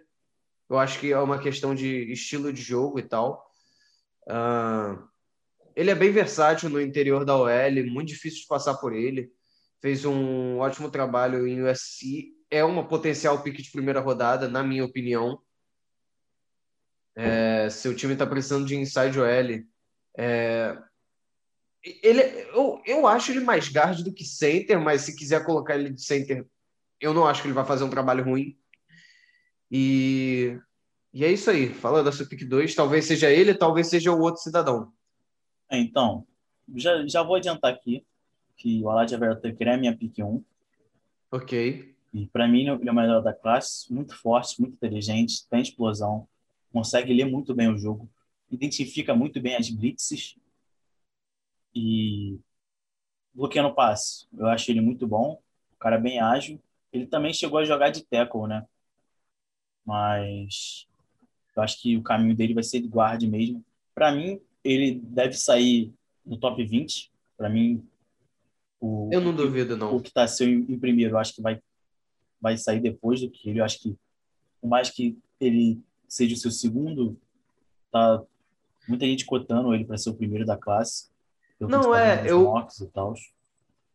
eu 0.70 0.78
acho 0.78 0.98
que 1.00 1.12
é 1.12 1.18
uma 1.18 1.38
questão 1.38 1.74
de 1.74 2.10
estilo 2.12 2.52
de 2.52 2.62
jogo 2.62 2.98
e 2.98 3.02
tal. 3.02 3.50
Uh, 4.22 5.06
ele 5.74 5.90
é 5.90 5.94
bem 5.94 6.12
versátil 6.12 6.68
no 6.68 6.80
interior 6.80 7.24
da 7.24 7.36
OL, 7.36 7.86
muito 7.90 8.08
difícil 8.08 8.40
de 8.40 8.46
passar 8.46 8.74
por 8.74 8.92
ele. 8.92 9.30
Fez 9.80 10.04
um 10.04 10.58
ótimo 10.58 10.90
trabalho 10.90 11.46
em 11.46 11.62
USC. 11.62 12.32
É 12.50 12.62
uma 12.62 12.86
potencial 12.86 13.42
pique 13.42 13.62
de 13.62 13.70
primeira 13.70 14.00
rodada, 14.00 14.48
na 14.48 14.62
minha 14.62 14.84
opinião. 14.84 15.40
É, 17.14 17.68
seu 17.70 17.94
time 17.94 18.12
está 18.12 18.26
precisando 18.26 18.66
de 18.66 18.76
inside 18.76 19.18
OL. 19.18 19.64
É, 20.16 20.78
ele, 21.82 22.22
eu, 22.54 22.80
eu 22.86 23.06
acho 23.06 23.32
ele 23.32 23.40
mais 23.40 23.68
guard 23.68 24.02
do 24.02 24.12
que 24.12 24.24
center, 24.24 24.80
mas 24.80 25.02
se 25.02 25.16
quiser 25.16 25.44
colocar 25.44 25.74
ele 25.74 25.90
de 25.90 26.02
center, 26.02 26.46
eu 27.00 27.12
não 27.12 27.26
acho 27.26 27.42
que 27.42 27.48
ele 27.48 27.54
vai 27.54 27.64
fazer 27.66 27.84
um 27.84 27.90
trabalho 27.90 28.24
ruim. 28.24 28.56
E, 29.70 30.56
e 31.12 31.24
é 31.24 31.32
isso 31.32 31.50
aí. 31.50 31.72
Falando 31.74 32.04
da 32.04 32.12
Supic 32.12 32.44
2, 32.44 32.74
talvez 32.74 33.06
seja 33.06 33.30
ele, 33.30 33.54
talvez 33.54 33.88
seja 33.88 34.12
o 34.12 34.20
outro 34.20 34.40
cidadão. 34.40 34.92
É, 35.72 35.78
então, 35.78 36.26
já, 36.76 37.06
já 37.06 37.22
vou 37.22 37.36
adiantar 37.36 37.72
aqui 37.72 38.04
que 38.58 38.82
o 38.82 38.90
Aladia 38.90 39.16
Vertucker 39.18 39.68
é 39.68 39.74
a 39.74 39.78
minha 39.78 39.96
pick 39.96 40.18
1. 40.18 40.44
Ok. 41.30 41.96
E 42.12 42.26
para 42.26 42.46
mim 42.46 42.68
ele 42.68 42.88
é 42.88 42.92
o 42.92 42.94
melhor 42.94 43.22
da 43.22 43.32
classe, 43.32 43.90
muito 43.90 44.14
forte, 44.14 44.60
muito 44.60 44.74
inteligente, 44.74 45.48
tem 45.48 45.62
explosão, 45.62 46.28
consegue 46.70 47.14
ler 47.14 47.24
muito 47.24 47.54
bem 47.54 47.72
o 47.72 47.78
jogo, 47.78 48.06
identifica 48.50 49.14
muito 49.14 49.40
bem 49.40 49.56
as 49.56 49.70
blitzes 49.70 50.36
e 51.74 52.38
bloqueando 53.32 53.74
passe. 53.74 54.26
Eu 54.36 54.48
acho 54.48 54.70
ele 54.70 54.82
muito 54.82 55.06
bom, 55.06 55.40
o 55.74 55.76
cara 55.78 55.96
é 55.96 56.00
bem 56.00 56.20
ágil. 56.20 56.60
Ele 56.92 57.06
também 57.06 57.32
chegou 57.32 57.58
a 57.58 57.64
jogar 57.64 57.88
de 57.88 58.04
tackle, 58.04 58.46
né? 58.46 58.66
Mas 59.86 60.86
eu 61.56 61.62
acho 61.62 61.80
que 61.80 61.96
o 61.96 62.02
caminho 62.02 62.36
dele 62.36 62.52
vai 62.52 62.62
ser 62.62 62.80
de 62.80 62.88
guarde 62.88 63.26
mesmo. 63.26 63.64
Para 63.94 64.12
mim, 64.12 64.38
ele 64.64 65.00
deve 65.04 65.34
sair 65.34 65.92
no 66.24 66.36
top 66.36 66.64
20. 66.64 67.10
Para 67.36 67.48
mim, 67.48 67.84
o, 68.80 69.08
eu 69.12 69.20
não 69.20 69.34
duvido, 69.34 69.76
não. 69.76 69.96
O 69.96 70.00
que 70.00 70.08
está 70.08 70.26
seu 70.26 70.48
em, 70.48 70.78
primeiro, 70.78 71.14
eu 71.14 71.18
acho 71.18 71.34
que 71.34 71.42
vai, 71.42 71.60
vai 72.40 72.56
sair 72.56 72.80
depois 72.80 73.20
do 73.20 73.30
que 73.30 73.48
ele. 73.48 73.60
Eu 73.60 73.64
acho 73.64 73.80
que, 73.80 73.96
por 74.60 74.68
mais 74.68 74.90
que 74.90 75.16
ele 75.40 75.80
seja 76.08 76.34
o 76.34 76.38
seu 76.38 76.50
segundo, 76.50 77.16
tá 77.90 78.22
muita 78.88 79.06
gente 79.06 79.24
cotando 79.24 79.74
ele 79.74 79.84
para 79.84 79.96
ser 79.98 80.10
o 80.10 80.14
primeiro 80.14 80.44
da 80.44 80.56
classe. 80.56 81.10
Não, 81.60 81.94
é, 81.94 82.28
eu. 82.28 82.52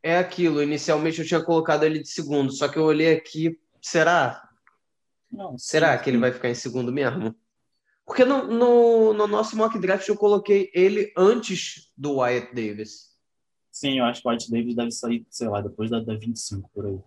É 0.01 0.17
aquilo, 0.17 0.63
inicialmente 0.63 1.19
eu 1.19 1.27
tinha 1.27 1.43
colocado 1.43 1.83
ele 1.83 1.99
de 1.99 2.07
segundo, 2.07 2.51
só 2.51 2.69
que 2.69 2.77
eu 2.77 2.83
olhei 2.83 3.13
aqui, 3.13 3.59
será? 3.81 4.49
Não, 5.29 5.57
será 5.57 5.93
sim, 5.93 5.97
que 5.97 6.03
sim. 6.05 6.09
ele 6.11 6.19
vai 6.19 6.31
ficar 6.31 6.49
em 6.49 6.55
segundo 6.55 6.93
mesmo? 6.93 7.35
Porque 8.07 8.23
no, 8.23 8.47
no, 8.47 9.13
no, 9.13 9.27
nosso 9.27 9.57
mock 9.57 9.77
draft 9.77 10.07
eu 10.07 10.15
coloquei 10.15 10.71
ele 10.73 11.11
antes 11.15 11.91
do 11.95 12.19
Wyatt 12.19 12.55
Davis. 12.55 13.13
Sim, 13.69 13.99
eu 13.99 14.05
acho 14.05 14.21
que 14.21 14.27
o 14.27 14.31
Wyatt 14.31 14.49
Davis 14.49 14.75
deve 14.75 14.91
sair, 14.91 15.27
sei 15.29 15.49
lá, 15.49 15.59
depois 15.59 15.89
da, 15.89 15.99
da 15.99 16.15
25 16.15 16.71
por 16.73 16.85
aí. 16.85 16.99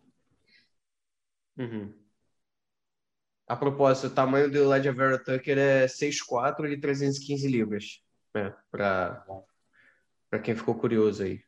Uhum. 1.56 1.94
A 3.46 3.56
propósito, 3.56 4.08
o 4.08 4.14
tamanho 4.14 4.50
do 4.50 4.68
Ledger 4.68 4.94
Vera 4.94 5.18
Tucker 5.18 5.56
é 5.56 5.86
6'4 5.86 6.70
e 6.70 6.78
315 6.78 7.48
libras. 7.48 8.02
Né? 8.34 8.54
Para 8.70 9.24
quem 10.44 10.54
ficou 10.54 10.74
curioso 10.74 11.22
aí. 11.22 11.42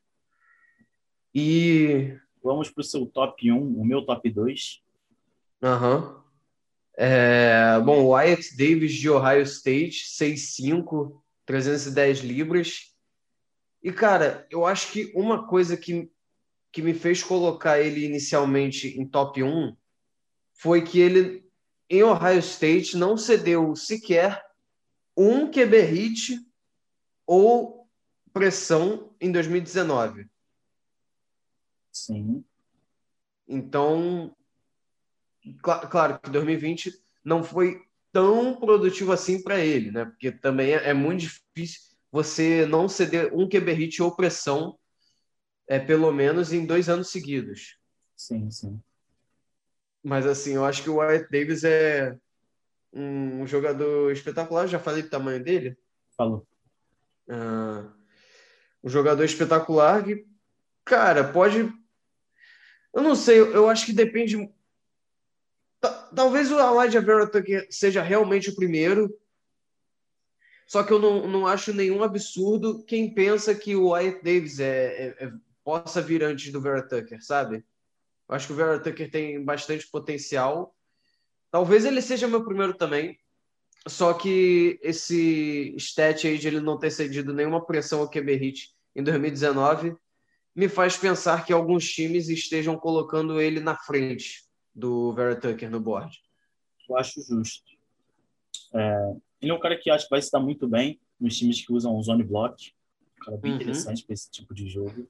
E. 1.35 2.19
Vamos 2.43 2.71
para 2.71 2.81
o 2.81 2.85
seu 2.85 3.07
top 3.07 3.53
1, 3.53 3.57
o 3.57 3.85
meu 3.85 4.05
top 4.05 4.29
2. 4.29 4.83
Aham. 5.63 5.99
Uhum. 5.99 6.22
É, 6.97 7.81
bom, 7.81 8.07
Wyatt 8.07 8.57
Davis 8.57 8.93
de 8.93 9.09
Ohio 9.09 9.43
State, 9.43 10.05
6'5, 10.19 11.23
310 11.47 12.19
libras. 12.21 12.95
E, 13.83 13.93
cara, 13.93 14.47
eu 14.51 14.67
acho 14.67 14.93
que 14.93 15.13
uma 15.15 15.47
coisa 15.47 15.77
que, 15.77 16.11
que 16.71 16.83
me 16.83 16.95
fez 16.95 17.23
colocar 17.23 17.81
ele 17.81 18.05
inicialmente 18.05 18.89
em 18.89 19.07
top 19.07 19.43
1 19.43 19.77
foi 20.55 20.83
que 20.83 21.01
ele, 21.01 21.45
em 21.89 22.03
Ohio 22.03 22.39
State, 22.39 22.97
não 22.97 23.17
cedeu 23.17 23.75
sequer 23.75 24.43
um 25.17 25.51
QB 25.51 25.81
hit 25.81 26.39
ou 27.27 27.89
pressão 28.33 29.15
em 29.21 29.33
2019. 29.33 30.27
Sim. 31.91 32.45
Então, 33.47 34.35
Cl 35.43 35.89
claro 35.91 36.19
que 36.21 36.31
2020 36.31 36.93
não 37.25 37.43
foi 37.43 37.81
tão 38.13 38.55
produtivo 38.57 39.13
assim 39.13 39.43
para 39.43 39.59
ele, 39.59 39.91
né? 39.91 40.05
Porque 40.05 40.31
também 40.31 40.75
é, 40.75 40.91
é, 40.91 40.95
muito 40.95 41.21
difícil 41.21 41.81
você 42.11 42.67
não 42.67 42.89
ceder 42.89 43.35
um 43.35 43.49
QB 43.49 43.73
hit 43.73 44.03
ou 44.03 44.15
pressão, 44.15 44.79
é, 45.67 45.79
pelo 45.79 46.13
menos 46.13 46.53
em 46.53 46.67
dois 46.67 46.89
anos 46.89 47.11
seguidos. 47.11 47.79
Sim, 48.15 48.51
sim. 48.51 48.81
Mas 50.03 50.27
assim, 50.27 50.55
eu 50.55 50.65
acho 50.65 50.83
que 50.83 50.91
o 50.91 50.97
Wyatt 50.97 51.31
Davis 51.31 51.65
é 51.65 52.17
um 52.93 53.47
jogador 53.47 54.13
espetacular. 54.13 54.67
Já 54.67 54.79
falei 54.79 55.03
do 55.03 55.09
tamanho 55.09 55.43
dele? 55.43 55.77
Falou. 56.17 56.47
Ah, 57.29 57.91
um 58.85 58.89
jogador 58.89 59.25
espetacular 59.25 60.05
que, 60.05 60.27
cara, 60.85 61.25
pode. 61.25 61.73
Eu 62.95 63.03
não 63.03 63.15
sei, 63.15 63.41
eu 63.41 63.71
acho 63.71 63.87
que 63.87 63.93
depende 63.93 64.37
Talvez 66.15 66.51
o 66.53 66.61
Elijah 66.61 67.01
Vera 67.01 67.31
seja 67.69 68.03
realmente 68.03 68.51
o 68.51 68.55
primeiro, 68.55 69.13
só 70.67 70.85
que 70.85 70.93
eu 70.93 70.99
não, 70.99 71.27
não 71.27 71.47
acho 71.47 71.75
nenhum 71.75 72.03
absurdo 72.03 72.85
quem 72.85 73.13
pensa 73.13 73.55
que 73.55 73.75
o 73.75 73.89
Wyatt 73.89 74.23
Davis 74.23 74.61
é, 74.61 75.15
é, 75.19 75.25
é 75.25 75.33
possa 75.65 76.01
vir 76.01 76.23
antes 76.23 76.53
do 76.53 76.61
Vera 76.61 76.87
Tucker, 76.87 77.23
sabe? 77.25 77.65
Eu 78.29 78.35
acho 78.35 78.47
que 78.47 78.53
o 78.53 78.57
Vera 78.57 78.79
Tucker 78.79 79.11
tem 79.11 79.45
bastante 79.45 79.89
potencial. 79.91 80.75
Talvez 81.51 81.85
ele 81.85 82.01
seja 82.01 82.29
meu 82.29 82.45
primeiro 82.45 82.75
também, 82.75 83.19
só 83.87 84.15
que 84.15 84.79
esse 84.83 85.75
stat 85.77 86.27
aí 86.27 86.39
de 86.39 86.49
ele 86.49 86.61
não 86.61 86.79
ter 86.79 86.91
cedido 86.91 87.35
nenhuma 87.35 87.65
pressão 87.65 88.01
ao 88.01 88.09
QB 88.09 88.37
hit 88.37 88.71
em 88.95 89.03
2019 89.03 89.95
me 90.55 90.69
faz 90.69 90.97
pensar 90.97 91.45
que 91.45 91.53
alguns 91.53 91.89
times 91.91 92.29
estejam 92.29 92.77
colocando 92.77 93.41
ele 93.41 93.59
na 93.59 93.77
frente 93.77 94.45
do 94.75 95.13
Vera 95.13 95.39
Tucker 95.39 95.71
no 95.71 95.81
board. 95.81 96.23
Eu 96.89 96.97
acho 96.97 97.23
justo. 97.23 97.71
É, 98.75 99.17
ele 99.41 99.51
é 99.51 99.55
um 99.55 99.61
cara 99.61 99.79
que 99.79 99.91
acho 99.91 100.05
que 100.05 100.11
vai 100.11 100.23
se 100.23 100.31
dar 100.31 100.41
muito 100.41 100.69
bem 100.69 101.01
nos 101.21 101.37
times 101.37 101.65
que 101.65 101.73
usam 101.73 101.97
o 101.97 102.03
zone 102.03 102.25
block. 102.25 102.73
Um 103.21 103.25
cara 103.25 103.37
bem 103.37 103.53
uhum. 103.53 103.57
interessante 103.59 104.05
para 104.05 104.15
esse 104.15 104.31
tipo 104.31 104.55
de 104.55 104.69
jogo. 104.69 105.07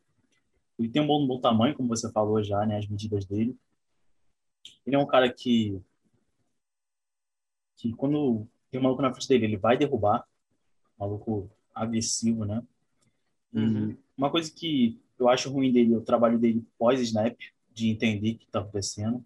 Ele 0.79 0.89
tem 0.89 1.03
um 1.03 1.07
bom, 1.07 1.23
um 1.23 1.27
bom 1.27 1.41
tamanho, 1.41 1.75
como 1.75 1.89
você 1.89 2.11
falou 2.13 2.43
já, 2.43 2.65
né? 2.67 2.79
As 2.79 2.87
medidas 2.87 3.25
dele. 3.25 3.57
Ele 4.87 4.97
é 4.97 4.99
um 4.99 5.07
cara 5.07 5.33
que 5.33 5.81
que 7.77 7.93
quando 7.95 8.47
tem 8.71 8.79
um 8.79 8.85
maluco 8.85 9.03
na 9.03 9.11
frente 9.11 9.29
dele, 9.29 9.45
ele 9.47 9.57
vai 9.57 9.77
derrubar. 9.77 10.25
maluco 10.99 11.51
agressivo, 11.75 12.45
né? 12.45 12.63
Uhum. 13.55 13.95
uma 14.17 14.31
coisa 14.31 14.51
que 14.51 14.99
eu 15.19 15.29
acho 15.29 15.51
ruim 15.51 15.71
dele, 15.71 15.95
o 15.95 16.01
trabalho 16.01 16.39
dele 16.39 16.65
pós-snap, 16.79 17.37
de 17.71 17.91
entender 17.91 18.33
o 18.33 18.39
que 18.39 18.45
está 18.45 18.61
acontecendo 18.61 19.23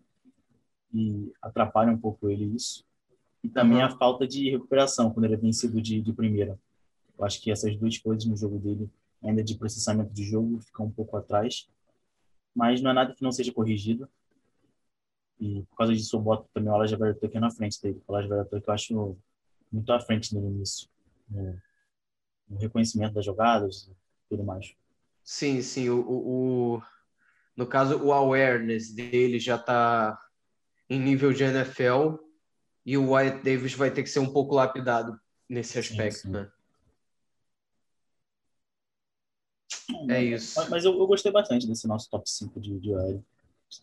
e 0.92 1.32
atrapalha 1.42 1.92
um 1.92 1.98
pouco 1.98 2.28
ele 2.28 2.44
isso. 2.44 2.84
E 3.42 3.48
também 3.48 3.80
a 3.82 3.90
falta 3.90 4.26
de 4.26 4.50
recuperação 4.50 5.10
quando 5.10 5.24
ele 5.24 5.34
é 5.34 5.38
vencido 5.38 5.80
de, 5.80 6.00
de 6.00 6.12
primeira. 6.12 6.58
Eu 7.18 7.24
acho 7.24 7.40
que 7.40 7.50
essas 7.50 7.76
duas 7.76 7.96
coisas 7.96 8.24
no 8.24 8.36
jogo 8.36 8.58
dele, 8.58 8.90
ainda 9.22 9.42
de 9.42 9.54
processamento 9.56 10.12
de 10.12 10.24
jogo, 10.24 10.58
ficam 10.60 10.86
um 10.86 10.90
pouco 10.90 11.16
atrás. 11.16 11.68
Mas 12.54 12.80
não 12.80 12.90
é 12.90 12.94
nada 12.94 13.14
que 13.14 13.22
não 13.22 13.30
seja 13.30 13.52
corrigido. 13.52 14.08
E 15.38 15.62
por 15.70 15.76
causa 15.76 15.94
disso, 15.94 16.16
eu 16.16 16.20
boto 16.20 16.48
também 16.52 16.72
o 16.72 16.76
Elijah 16.76 16.96
Vera 16.96 17.16
aqui 17.22 17.38
na 17.38 17.50
frente 17.50 17.80
dele. 17.80 18.02
O 18.06 18.16
Elijah 18.16 18.28
Vera 18.28 18.48
eu 18.50 18.72
acho 18.72 19.16
muito 19.70 19.92
à 19.92 20.00
frente 20.00 20.34
dele 20.34 20.48
nisso. 20.48 20.88
No, 21.28 21.56
no 22.48 22.58
reconhecimento 22.58 23.14
das 23.14 23.24
jogadas 23.24 23.88
e 23.88 23.94
tudo 24.28 24.44
mais. 24.44 24.74
Sim, 25.22 25.60
sim. 25.60 25.88
O, 25.88 26.00
o, 26.00 26.74
o, 26.76 26.82
no 27.56 27.66
caso, 27.66 28.02
o 28.02 28.12
awareness 28.12 28.92
dele 28.92 29.38
já 29.38 29.56
está 29.56 30.18
em 30.88 31.00
nível 31.00 31.32
de 31.32 31.44
NFL 31.44 32.16
e 32.84 32.96
o 32.96 33.10
Wyatt 33.10 33.42
Davis 33.42 33.74
vai 33.74 33.90
ter 33.90 34.02
que 34.02 34.08
ser 34.08 34.20
um 34.20 34.32
pouco 34.32 34.54
lapidado 34.54 35.18
nesse 35.48 35.78
aspecto, 35.78 36.18
sim, 36.18 36.28
sim. 36.28 36.30
né? 36.30 36.50
É 40.08 40.22
isso. 40.22 40.68
Mas 40.70 40.84
eu, 40.84 40.96
eu, 40.96 41.06
gostei 41.06 41.32
bastante 41.32 41.66
desse 41.66 41.86
nosso 41.86 42.08
top 42.10 42.28
5 42.28 42.60
de, 42.60 42.78
de 42.78 42.94
OL. 42.94 43.24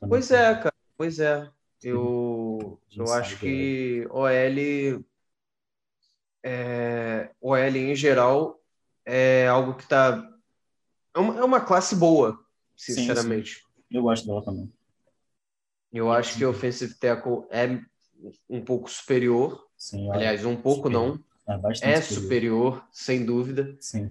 Pois 0.07 0.31
é, 0.31 0.55
cara. 0.55 0.73
Pois 0.97 1.19
é. 1.19 1.49
Eu, 1.81 2.79
eu 2.95 3.11
acho 3.11 3.37
que 3.39 4.07
OL, 4.09 5.03
é, 6.41 7.31
OL 7.41 7.57
em 7.57 7.95
geral 7.95 8.61
é 9.05 9.47
algo 9.47 9.75
que 9.75 9.87
tá. 9.87 10.29
É 11.13 11.19
uma, 11.19 11.39
é 11.39 11.43
uma 11.43 11.59
classe 11.59 11.95
boa, 11.95 12.39
sinceramente. 12.77 13.55
Sim, 13.55 13.61
sim. 13.61 13.83
Eu 13.91 14.03
gosto 14.03 14.25
dela 14.25 14.43
também. 14.43 14.71
Eu 15.93 16.11
acho 16.11 16.37
que 16.37 16.43
o 16.43 16.49
offensive 16.49 16.95
tackle 16.95 17.45
é 17.51 17.79
um 18.49 18.61
pouco 18.61 18.89
superior. 18.89 19.67
Sim, 19.77 20.09
Aliás, 20.11 20.43
um 20.43 20.55
pouco 20.55 20.87
superior. 20.87 21.19
não. 21.47 21.65
É, 21.65 21.91
é 21.91 22.01
superior. 22.01 22.03
superior. 22.03 22.87
sem 22.91 23.23
dúvida. 23.23 23.77
Sim. 23.79 24.09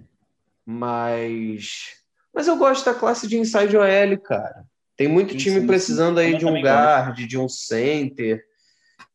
Mas. 0.65 1.95
Mas 2.33 2.47
eu 2.47 2.57
gosto 2.57 2.85
da 2.85 2.93
classe 2.93 3.27
de 3.27 3.37
inside 3.37 3.75
OL, 3.75 4.17
cara. 4.19 4.65
Tem 4.95 5.07
muito 5.07 5.33
sim, 5.33 5.37
time 5.37 5.61
sim, 5.61 5.67
precisando 5.67 6.19
sim. 6.19 6.25
aí 6.25 6.37
de 6.37 6.45
um 6.45 6.61
guard, 6.61 7.15
gosto. 7.15 7.27
de 7.27 7.37
um 7.37 7.49
center. 7.49 8.43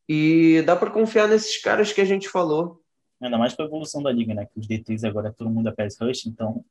E 0.07 0.61
dá 0.65 0.75
para 0.75 0.91
confiar 0.91 1.27
nesses 1.27 1.59
caras 1.61 1.91
que 1.91 2.01
a 2.01 2.05
gente 2.05 2.29
falou. 2.29 2.81
Ainda 3.21 3.37
mais 3.37 3.53
com 3.53 3.63
a 3.63 3.65
evolução 3.65 4.01
da 4.01 4.11
liga, 4.11 4.33
né? 4.33 4.45
Que 4.45 4.59
os 4.59 4.67
DTs 4.67 5.05
agora 5.05 5.33
todo 5.33 5.49
mundo 5.49 5.69
é 5.69 5.71
pass 5.71 5.97
rush, 5.99 6.25
então. 6.25 6.63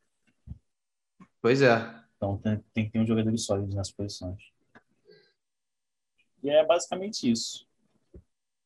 Pois 1.43 1.61
é. 1.61 1.95
Então 2.17 2.37
tem, 2.37 2.61
tem 2.73 2.85
que 2.87 2.93
ter 2.93 2.99
um 2.99 3.07
jogador 3.07 3.37
sólido 3.37 3.75
nas 3.75 3.91
posições. 3.91 4.39
E 6.43 6.51
é 6.51 6.65
basicamente 6.65 7.31
isso. 7.31 7.67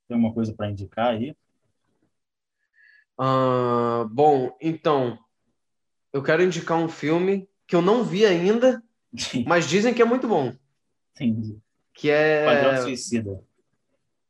Tem 0.09 0.15
alguma 0.17 0.33
coisa 0.33 0.53
para 0.53 0.71
indicar 0.71 1.15
aí? 1.15 1.37
Uh, 3.19 4.09
bom, 4.09 4.57
então, 4.61 5.19
eu 6.13 6.23
quero 6.23 6.43
indicar 6.43 6.79
um 6.79 6.89
filme 6.89 7.49
que 7.67 7.77
eu 7.77 7.83
não 7.83 8.05
vi 8.05 8.27
ainda, 8.27 8.83
mas 9.47 9.69
dizem 9.69 9.95
que 9.95 10.03
é 10.03 10.05
muito 10.05 10.29
bom. 10.29 10.55
Entendi. 11.15 11.59
Que 11.95 12.11
é. 12.11 12.45
Padrão 12.45 12.83
Suicida. 12.83 13.45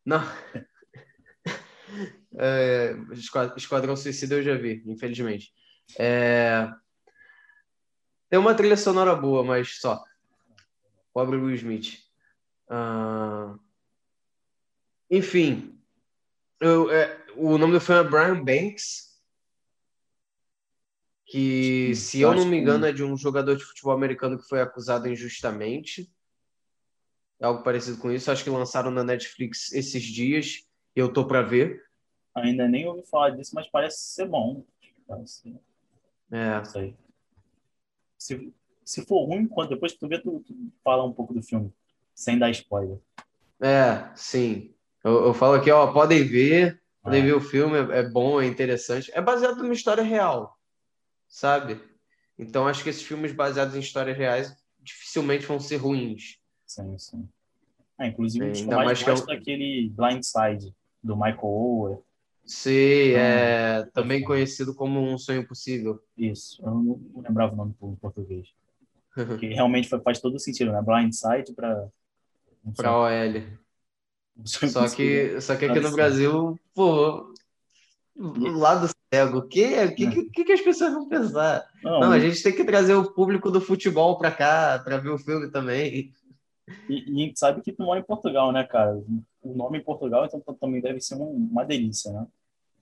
Não. 0.04 0.22
É, 2.34 2.96
Esquadrão 3.56 3.94
Suicida 3.94 4.36
eu 4.36 4.42
já 4.42 4.54
vi, 4.56 4.82
infelizmente. 4.86 5.52
É... 5.98 6.66
Tem 8.30 8.38
uma 8.38 8.54
trilha 8.54 8.78
sonora 8.78 9.14
boa, 9.14 9.44
mas 9.44 9.78
só. 9.78 10.02
Pobre 11.12 11.36
Will 11.36 11.54
Smith. 11.54 11.98
Uh... 12.72 13.60
Enfim. 15.10 15.78
Eu, 16.58 16.90
é, 16.90 17.22
o 17.36 17.58
nome 17.58 17.74
do 17.74 17.80
filme 17.80 18.00
é 18.00 18.08
Brian 18.08 18.42
Banks. 18.42 19.12
Que, 21.26 21.94
se 21.94 22.20
eu, 22.20 22.34
não 22.34 22.46
me 22.46 22.58
engano, 22.58 22.86
é 22.86 22.92
de 22.92 23.02
um 23.02 23.16
jogador 23.16 23.56
de 23.56 23.64
futebol 23.64 23.92
americano 23.92 24.38
que 24.38 24.48
foi 24.48 24.60
acusado 24.60 25.08
injustamente. 25.08 26.10
Algo 27.40 27.62
parecido 27.62 27.98
com 27.98 28.10
isso. 28.10 28.30
Acho 28.30 28.44
que 28.44 28.50
lançaram 28.50 28.90
na 28.90 29.04
Netflix 29.04 29.72
esses 29.72 30.02
dias. 30.02 30.66
Eu 30.94 31.12
tô 31.12 31.26
para 31.26 31.42
ver. 31.42 31.82
Ainda 32.34 32.68
nem 32.68 32.86
ouvi 32.86 33.02
falar 33.06 33.30
disso, 33.30 33.54
mas 33.54 33.68
parece 33.68 33.98
ser 33.98 34.26
bom. 34.26 34.64
Parece... 35.06 35.54
É. 36.30 36.62
Isso 36.62 36.78
aí. 36.78 36.96
Se, 38.16 38.54
se 38.84 39.04
for 39.04 39.24
ruim, 39.26 39.46
quando 39.46 39.70
depois 39.70 39.92
que 39.92 39.98
tu 39.98 40.08
vê, 40.08 40.18
tu, 40.18 40.40
tu 40.40 40.54
fala 40.82 41.04
um 41.04 41.12
pouco 41.12 41.34
do 41.34 41.42
filme, 41.42 41.72
sem 42.14 42.38
dar 42.38 42.50
spoiler. 42.50 42.98
É, 43.60 44.10
sim. 44.14 44.74
Eu, 45.04 45.26
eu 45.26 45.34
falo 45.34 45.54
aqui, 45.54 45.70
ó, 45.70 45.92
podem 45.92 46.24
ver, 46.24 46.80
podem 47.02 47.22
é. 47.22 47.24
ver 47.24 47.34
o 47.34 47.40
filme, 47.40 47.76
é, 47.76 48.00
é 48.00 48.02
bom, 48.08 48.40
é 48.40 48.46
interessante. 48.46 49.10
É 49.14 49.20
baseado 49.20 49.58
numa 49.58 49.72
história 49.72 50.02
real, 50.02 50.56
sabe? 51.28 51.80
Então 52.38 52.66
acho 52.66 52.82
que 52.82 52.90
esses 52.90 53.02
filmes 53.02 53.32
baseados 53.32 53.74
em 53.74 53.80
histórias 53.80 54.16
reais 54.16 54.56
dificilmente 54.80 55.46
vão 55.46 55.60
ser 55.60 55.76
ruins. 55.76 56.38
Sim, 56.66 56.98
sim. 56.98 57.28
É, 57.98 58.08
inclusive, 58.08 58.48
o 58.48 58.52
que 58.52 58.66
mais, 58.66 59.02
gosto 59.02 59.30
é 59.30 59.36
aquele 59.36 59.90
Blindside, 59.90 60.74
do 61.02 61.14
Michael 61.16 61.38
Ower. 61.42 61.98
Sim, 62.44 63.12
é 63.12 63.76
ah, 63.76 63.88
também 63.92 64.24
conhecido 64.24 64.74
como 64.74 65.00
Um 65.00 65.16
Sonho 65.16 65.42
Impossível. 65.42 66.00
Isso, 66.16 66.60
eu 66.64 66.70
não, 66.70 66.82
não 66.82 67.22
lembrava 67.22 67.52
o 67.52 67.56
nome 67.56 67.74
em 67.80 67.94
português. 67.96 68.48
que 69.38 69.48
realmente 69.48 69.88
faz 69.88 70.20
todo 70.20 70.38
sentido, 70.38 70.72
né? 70.72 70.82
Blindside 70.82 71.52
para 71.54 71.88
para 72.76 72.96
OL. 72.96 73.42
Só 74.44 74.88
que, 74.88 75.40
só 75.40 75.56
que 75.56 75.66
aqui 75.66 75.80
no 75.80 75.92
Brasil, 75.92 76.58
pô, 76.74 77.32
lado 78.16 78.90
cego, 79.12 79.38
o 79.38 79.48
que, 79.48 79.64
o 79.84 79.94
que, 79.94 80.24
que, 80.30 80.44
que, 80.44 80.52
as 80.52 80.60
pessoas 80.60 80.92
vão 80.92 81.08
pensar? 81.08 81.64
Não, 81.82 82.00
não, 82.00 82.12
a 82.12 82.18
gente 82.18 82.42
tem 82.42 82.54
que 82.54 82.64
trazer 82.64 82.94
o 82.94 83.12
público 83.12 83.50
do 83.50 83.60
futebol 83.60 84.18
para 84.18 84.30
cá, 84.30 84.80
para 84.82 84.98
ver 84.98 85.10
o 85.10 85.18
filme 85.18 85.50
também. 85.50 86.12
E, 86.88 86.94
e, 86.94 87.22
a 87.22 87.26
gente 87.26 87.38
sabe 87.38 87.60
que 87.60 87.72
tu 87.72 87.82
mora 87.82 88.00
em 88.00 88.04
Portugal, 88.04 88.52
né, 88.52 88.64
cara? 88.64 88.94
O 89.42 89.54
nome 89.54 89.78
em 89.78 89.84
Portugal 89.84 90.24
então, 90.24 90.40
também 90.54 90.80
deve 90.80 91.00
ser 91.00 91.16
uma 91.16 91.64
delícia, 91.64 92.10
né? 92.12 92.26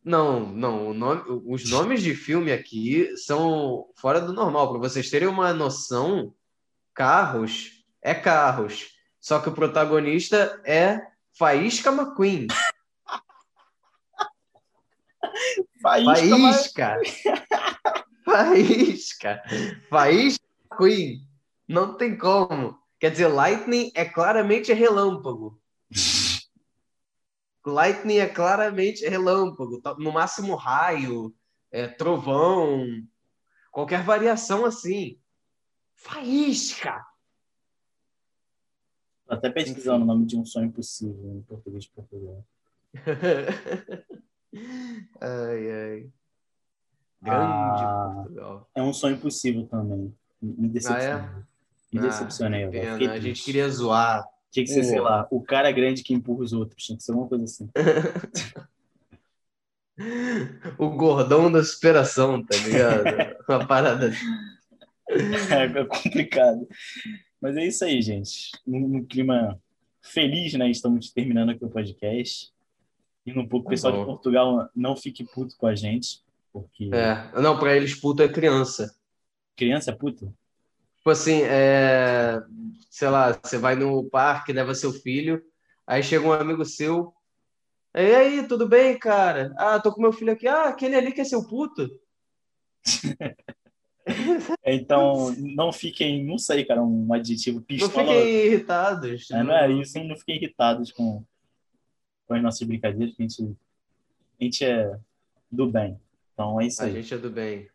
Não, 0.03 0.47
não. 0.47 0.95
Nome, 0.95 1.23
os 1.47 1.71
nomes 1.71 2.03
de 2.03 2.15
filme 2.15 2.53
aqui 2.53 3.15
são 3.17 3.87
fora 3.97 4.21
do 4.21 4.33
normal. 4.33 4.71
Para 4.71 4.79
vocês 4.79 5.11
terem 5.11 5.29
uma 5.29 5.53
noção, 5.53 6.33
Carros 6.95 7.85
é 8.03 8.15
Carros. 8.15 9.00
Só 9.21 9.41
que 9.41 9.49
o 9.49 9.55
protagonista 9.55 10.61
é 10.65 11.07
Faísca 11.37 11.91
McQueen. 11.91 12.47
Faísca. 15.83 17.01
Faísca. 18.25 19.43
Faísca 19.89 20.45
McQueen. 20.71 21.27
Não 21.69 21.97
tem 21.97 22.17
como. 22.17 22.79
Quer 22.99 23.11
dizer, 23.11 23.29
Lightning 23.29 23.93
é 23.95 24.05
claramente 24.05 24.73
relâmpago. 24.73 25.61
Lightning 27.65 28.19
é 28.19 28.27
claramente 28.27 29.07
relâmpago, 29.07 29.81
tá, 29.81 29.95
no 29.99 30.13
máximo 30.13 30.55
raio, 30.55 31.35
é, 31.71 31.87
trovão, 31.87 32.87
qualquer 33.71 34.03
variação 34.03 34.65
assim. 34.65 35.21
Faísca! 35.95 37.05
Até 39.31 39.49
pesquisando 39.49 40.05
o 40.05 40.07
nome 40.07 40.27
de 40.27 40.37
um 40.37 40.45
sonho 40.45 40.67
impossível 40.67 41.37
em 41.37 41.41
português 41.43 41.85
de 41.85 41.91
Portugal. 41.91 42.45
ai, 45.21 45.71
ai. 45.71 46.11
Grande 47.23 47.83
ah, 47.83 48.13
Portugal. 48.17 48.69
É 48.75 48.83
um 48.83 48.93
sonho 48.93 49.15
impossível 49.17 49.65
tambme. 49.67 50.13
Me 50.43 50.69
decepcionei. 50.69 51.13
Ah, 51.13 51.19
é? 51.19 51.21
Me 51.93 52.01
ah, 52.01 52.03
decepcionei. 52.03 52.65
Ah, 52.65 52.71
pena, 52.71 53.13
a 53.13 53.21
gente 53.21 53.45
queria 53.45 53.69
zoar. 53.69 54.27
Tinha 54.51 54.65
que 54.65 54.73
ser, 54.73 54.83
sei 54.83 55.01
lá, 55.01 55.29
o 55.31 55.41
cara 55.41 55.71
grande 55.71 56.03
que 56.03 56.13
empurra 56.13 56.43
os 56.43 56.53
outros. 56.53 56.85
Tinha 56.85 56.99
que 56.99 57.05
ser 57.05 57.13
alguma 57.13 57.29
coisa 57.29 57.45
assim. 57.45 57.71
o 60.77 60.91
gordão 60.91 61.53
da 61.53 61.63
superação, 61.63 62.45
tá 62.45 62.57
ligado? 62.57 63.05
Uma 63.49 63.65
parada. 63.67 64.13
É 65.09 65.85
complicado. 65.85 66.67
Mas 67.41 67.57
é 67.57 67.67
isso 67.67 67.85
aí, 67.85 68.03
gente. 68.03 68.51
Num, 68.67 69.05
clima 69.05 69.61
feliz, 70.01 70.53
né? 70.55 70.71
Estamos 70.71 71.11
terminando 71.11 71.51
aqui 71.51 71.65
o 71.65 71.71
podcast. 71.71 72.53
E 73.25 73.39
um 73.39 73.47
pouco 73.47 73.67
o 73.67 73.71
pessoal 73.71 73.99
de 73.99 74.05
Portugal 74.05 74.69
não 74.75 74.97
fique 74.97 75.25
puto 75.25 75.57
com 75.57 75.67
a 75.67 75.75
gente. 75.75 76.23
Porque... 76.53 76.91
É, 76.93 77.41
não, 77.41 77.59
para 77.59 77.77
eles 77.77 77.95
puto 77.95 78.23
é 78.23 78.29
criança. 78.29 78.95
Criança 79.57 79.91
é 79.91 79.95
puto? 79.95 80.35
Tipo 80.97 81.11
assim, 81.11 81.43
é... 81.43 82.43
sei 82.91 83.09
lá, 83.09 83.33
você 83.33 83.57
vai 83.57 83.75
no 83.75 84.05
parque, 84.05 84.53
leva 84.53 84.75
seu 84.75 84.93
filho, 84.93 85.43
aí 85.87 86.03
chega 86.03 86.27
um 86.27 86.33
amigo 86.33 86.65
seu, 86.65 87.15
e 87.93 88.15
aí, 88.15 88.47
tudo 88.47 88.69
bem, 88.69 88.97
cara? 88.97 89.53
Ah, 89.57 89.81
tô 89.81 89.93
com 89.93 90.01
meu 90.01 90.13
filho 90.13 90.33
aqui. 90.33 90.47
Ah, 90.47 90.69
aquele 90.69 90.95
ali 90.95 91.13
que 91.13 91.21
é 91.21 91.25
seu 91.25 91.47
puto. 91.47 91.91
então, 94.65 95.35
não 95.37 95.73
fiquem, 95.73 96.25
não 96.25 96.39
sei, 96.39 96.65
cara, 96.65 96.83
um 96.83 97.13
adjetivo 97.13 97.61
pistola. 97.61 98.05
Não 98.05 98.13
fiquem 98.13 98.47
irritados. 98.47 99.31
É, 99.31 99.43
não 99.43 99.57
é 99.57 99.71
isso, 99.73 100.03
não 100.03 100.17
fiquem 100.17 100.37
irritados 100.37 100.91
com, 100.93 101.23
com 102.27 102.35
as 102.35 102.43
nossas 102.43 102.67
brincadeiras, 102.67 103.15
que 103.15 103.23
a 103.23 103.29
gente, 103.29 103.57
a 104.41 104.45
gente 104.45 104.65
é 104.65 104.99
do 105.51 105.67
bem. 105.67 106.01
Então 106.33 106.61
é 106.61 106.67
isso 106.67 106.83
aí. 106.83 106.91
A 106.91 107.01
gente 107.01 107.15
é 107.15 107.19
do 107.19 107.31
bem. 107.31 107.69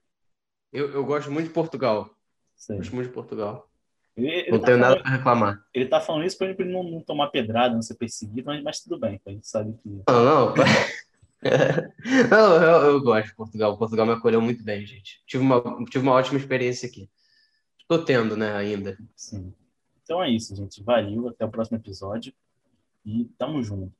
Eu, 0.72 0.92
eu 0.92 1.06
gosto 1.06 1.32
muito 1.32 1.48
de 1.48 1.54
Portugal. 1.54 2.10
Sei. 2.56 2.78
Gosto 2.78 2.96
muito 2.96 3.08
de 3.08 3.14
Portugal. 3.14 3.70
Ele, 4.18 4.28
ele 4.28 4.52
não 4.52 4.60
tá 4.60 4.66
tenho 4.66 4.80
falando, 4.80 4.92
nada 4.92 5.04
para 5.04 5.18
reclamar. 5.18 5.66
Ele 5.74 5.86
tá 5.86 6.02
falando 6.02 6.26
isso 6.26 6.38
para 6.38 6.48
ele 6.48 6.66
não, 6.66 6.84
não, 6.84 7.02
tomar 7.02 7.28
pedrada, 7.28 7.76
não 7.76 7.82
ser 7.82 7.96
perseguido, 7.96 8.46
mas, 8.46 8.64
mas 8.64 8.80
tudo 8.80 8.98
bem, 8.98 9.20
a 9.26 9.30
gente 9.30 9.48
sabe 9.48 9.74
que. 9.74 9.90
Não, 10.08 10.26
não. 10.26 10.54
não 12.30 12.56
eu, 12.56 12.82
eu, 12.92 13.02
gosto 13.02 13.28
de 13.28 13.36
Portugal. 13.36 13.78
Portugal 13.78 14.06
me 14.06 14.14
acolheu 14.14 14.42
muito 14.42 14.64
bem, 14.64 14.86
gente. 14.86 15.22
Tive 15.26 15.44
uma, 15.44 15.62
tive 15.86 16.00
uma 16.00 16.14
ótima 16.14 16.40
experiência 16.40 16.88
aqui. 16.88 17.10
Estou 17.80 18.04
tendo, 18.04 18.36
né, 18.36 18.56
ainda. 18.56 18.98
Sim. 19.16 19.54
Então 20.04 20.22
é 20.22 20.30
isso, 20.30 20.56
gente. 20.56 20.82
Valeu. 20.84 21.30
Até 21.30 21.46
o 21.46 21.50
próximo 21.50 21.78
episódio. 21.78 22.34
E 23.06 23.26
tamo 23.38 23.62
junto. 23.64 23.94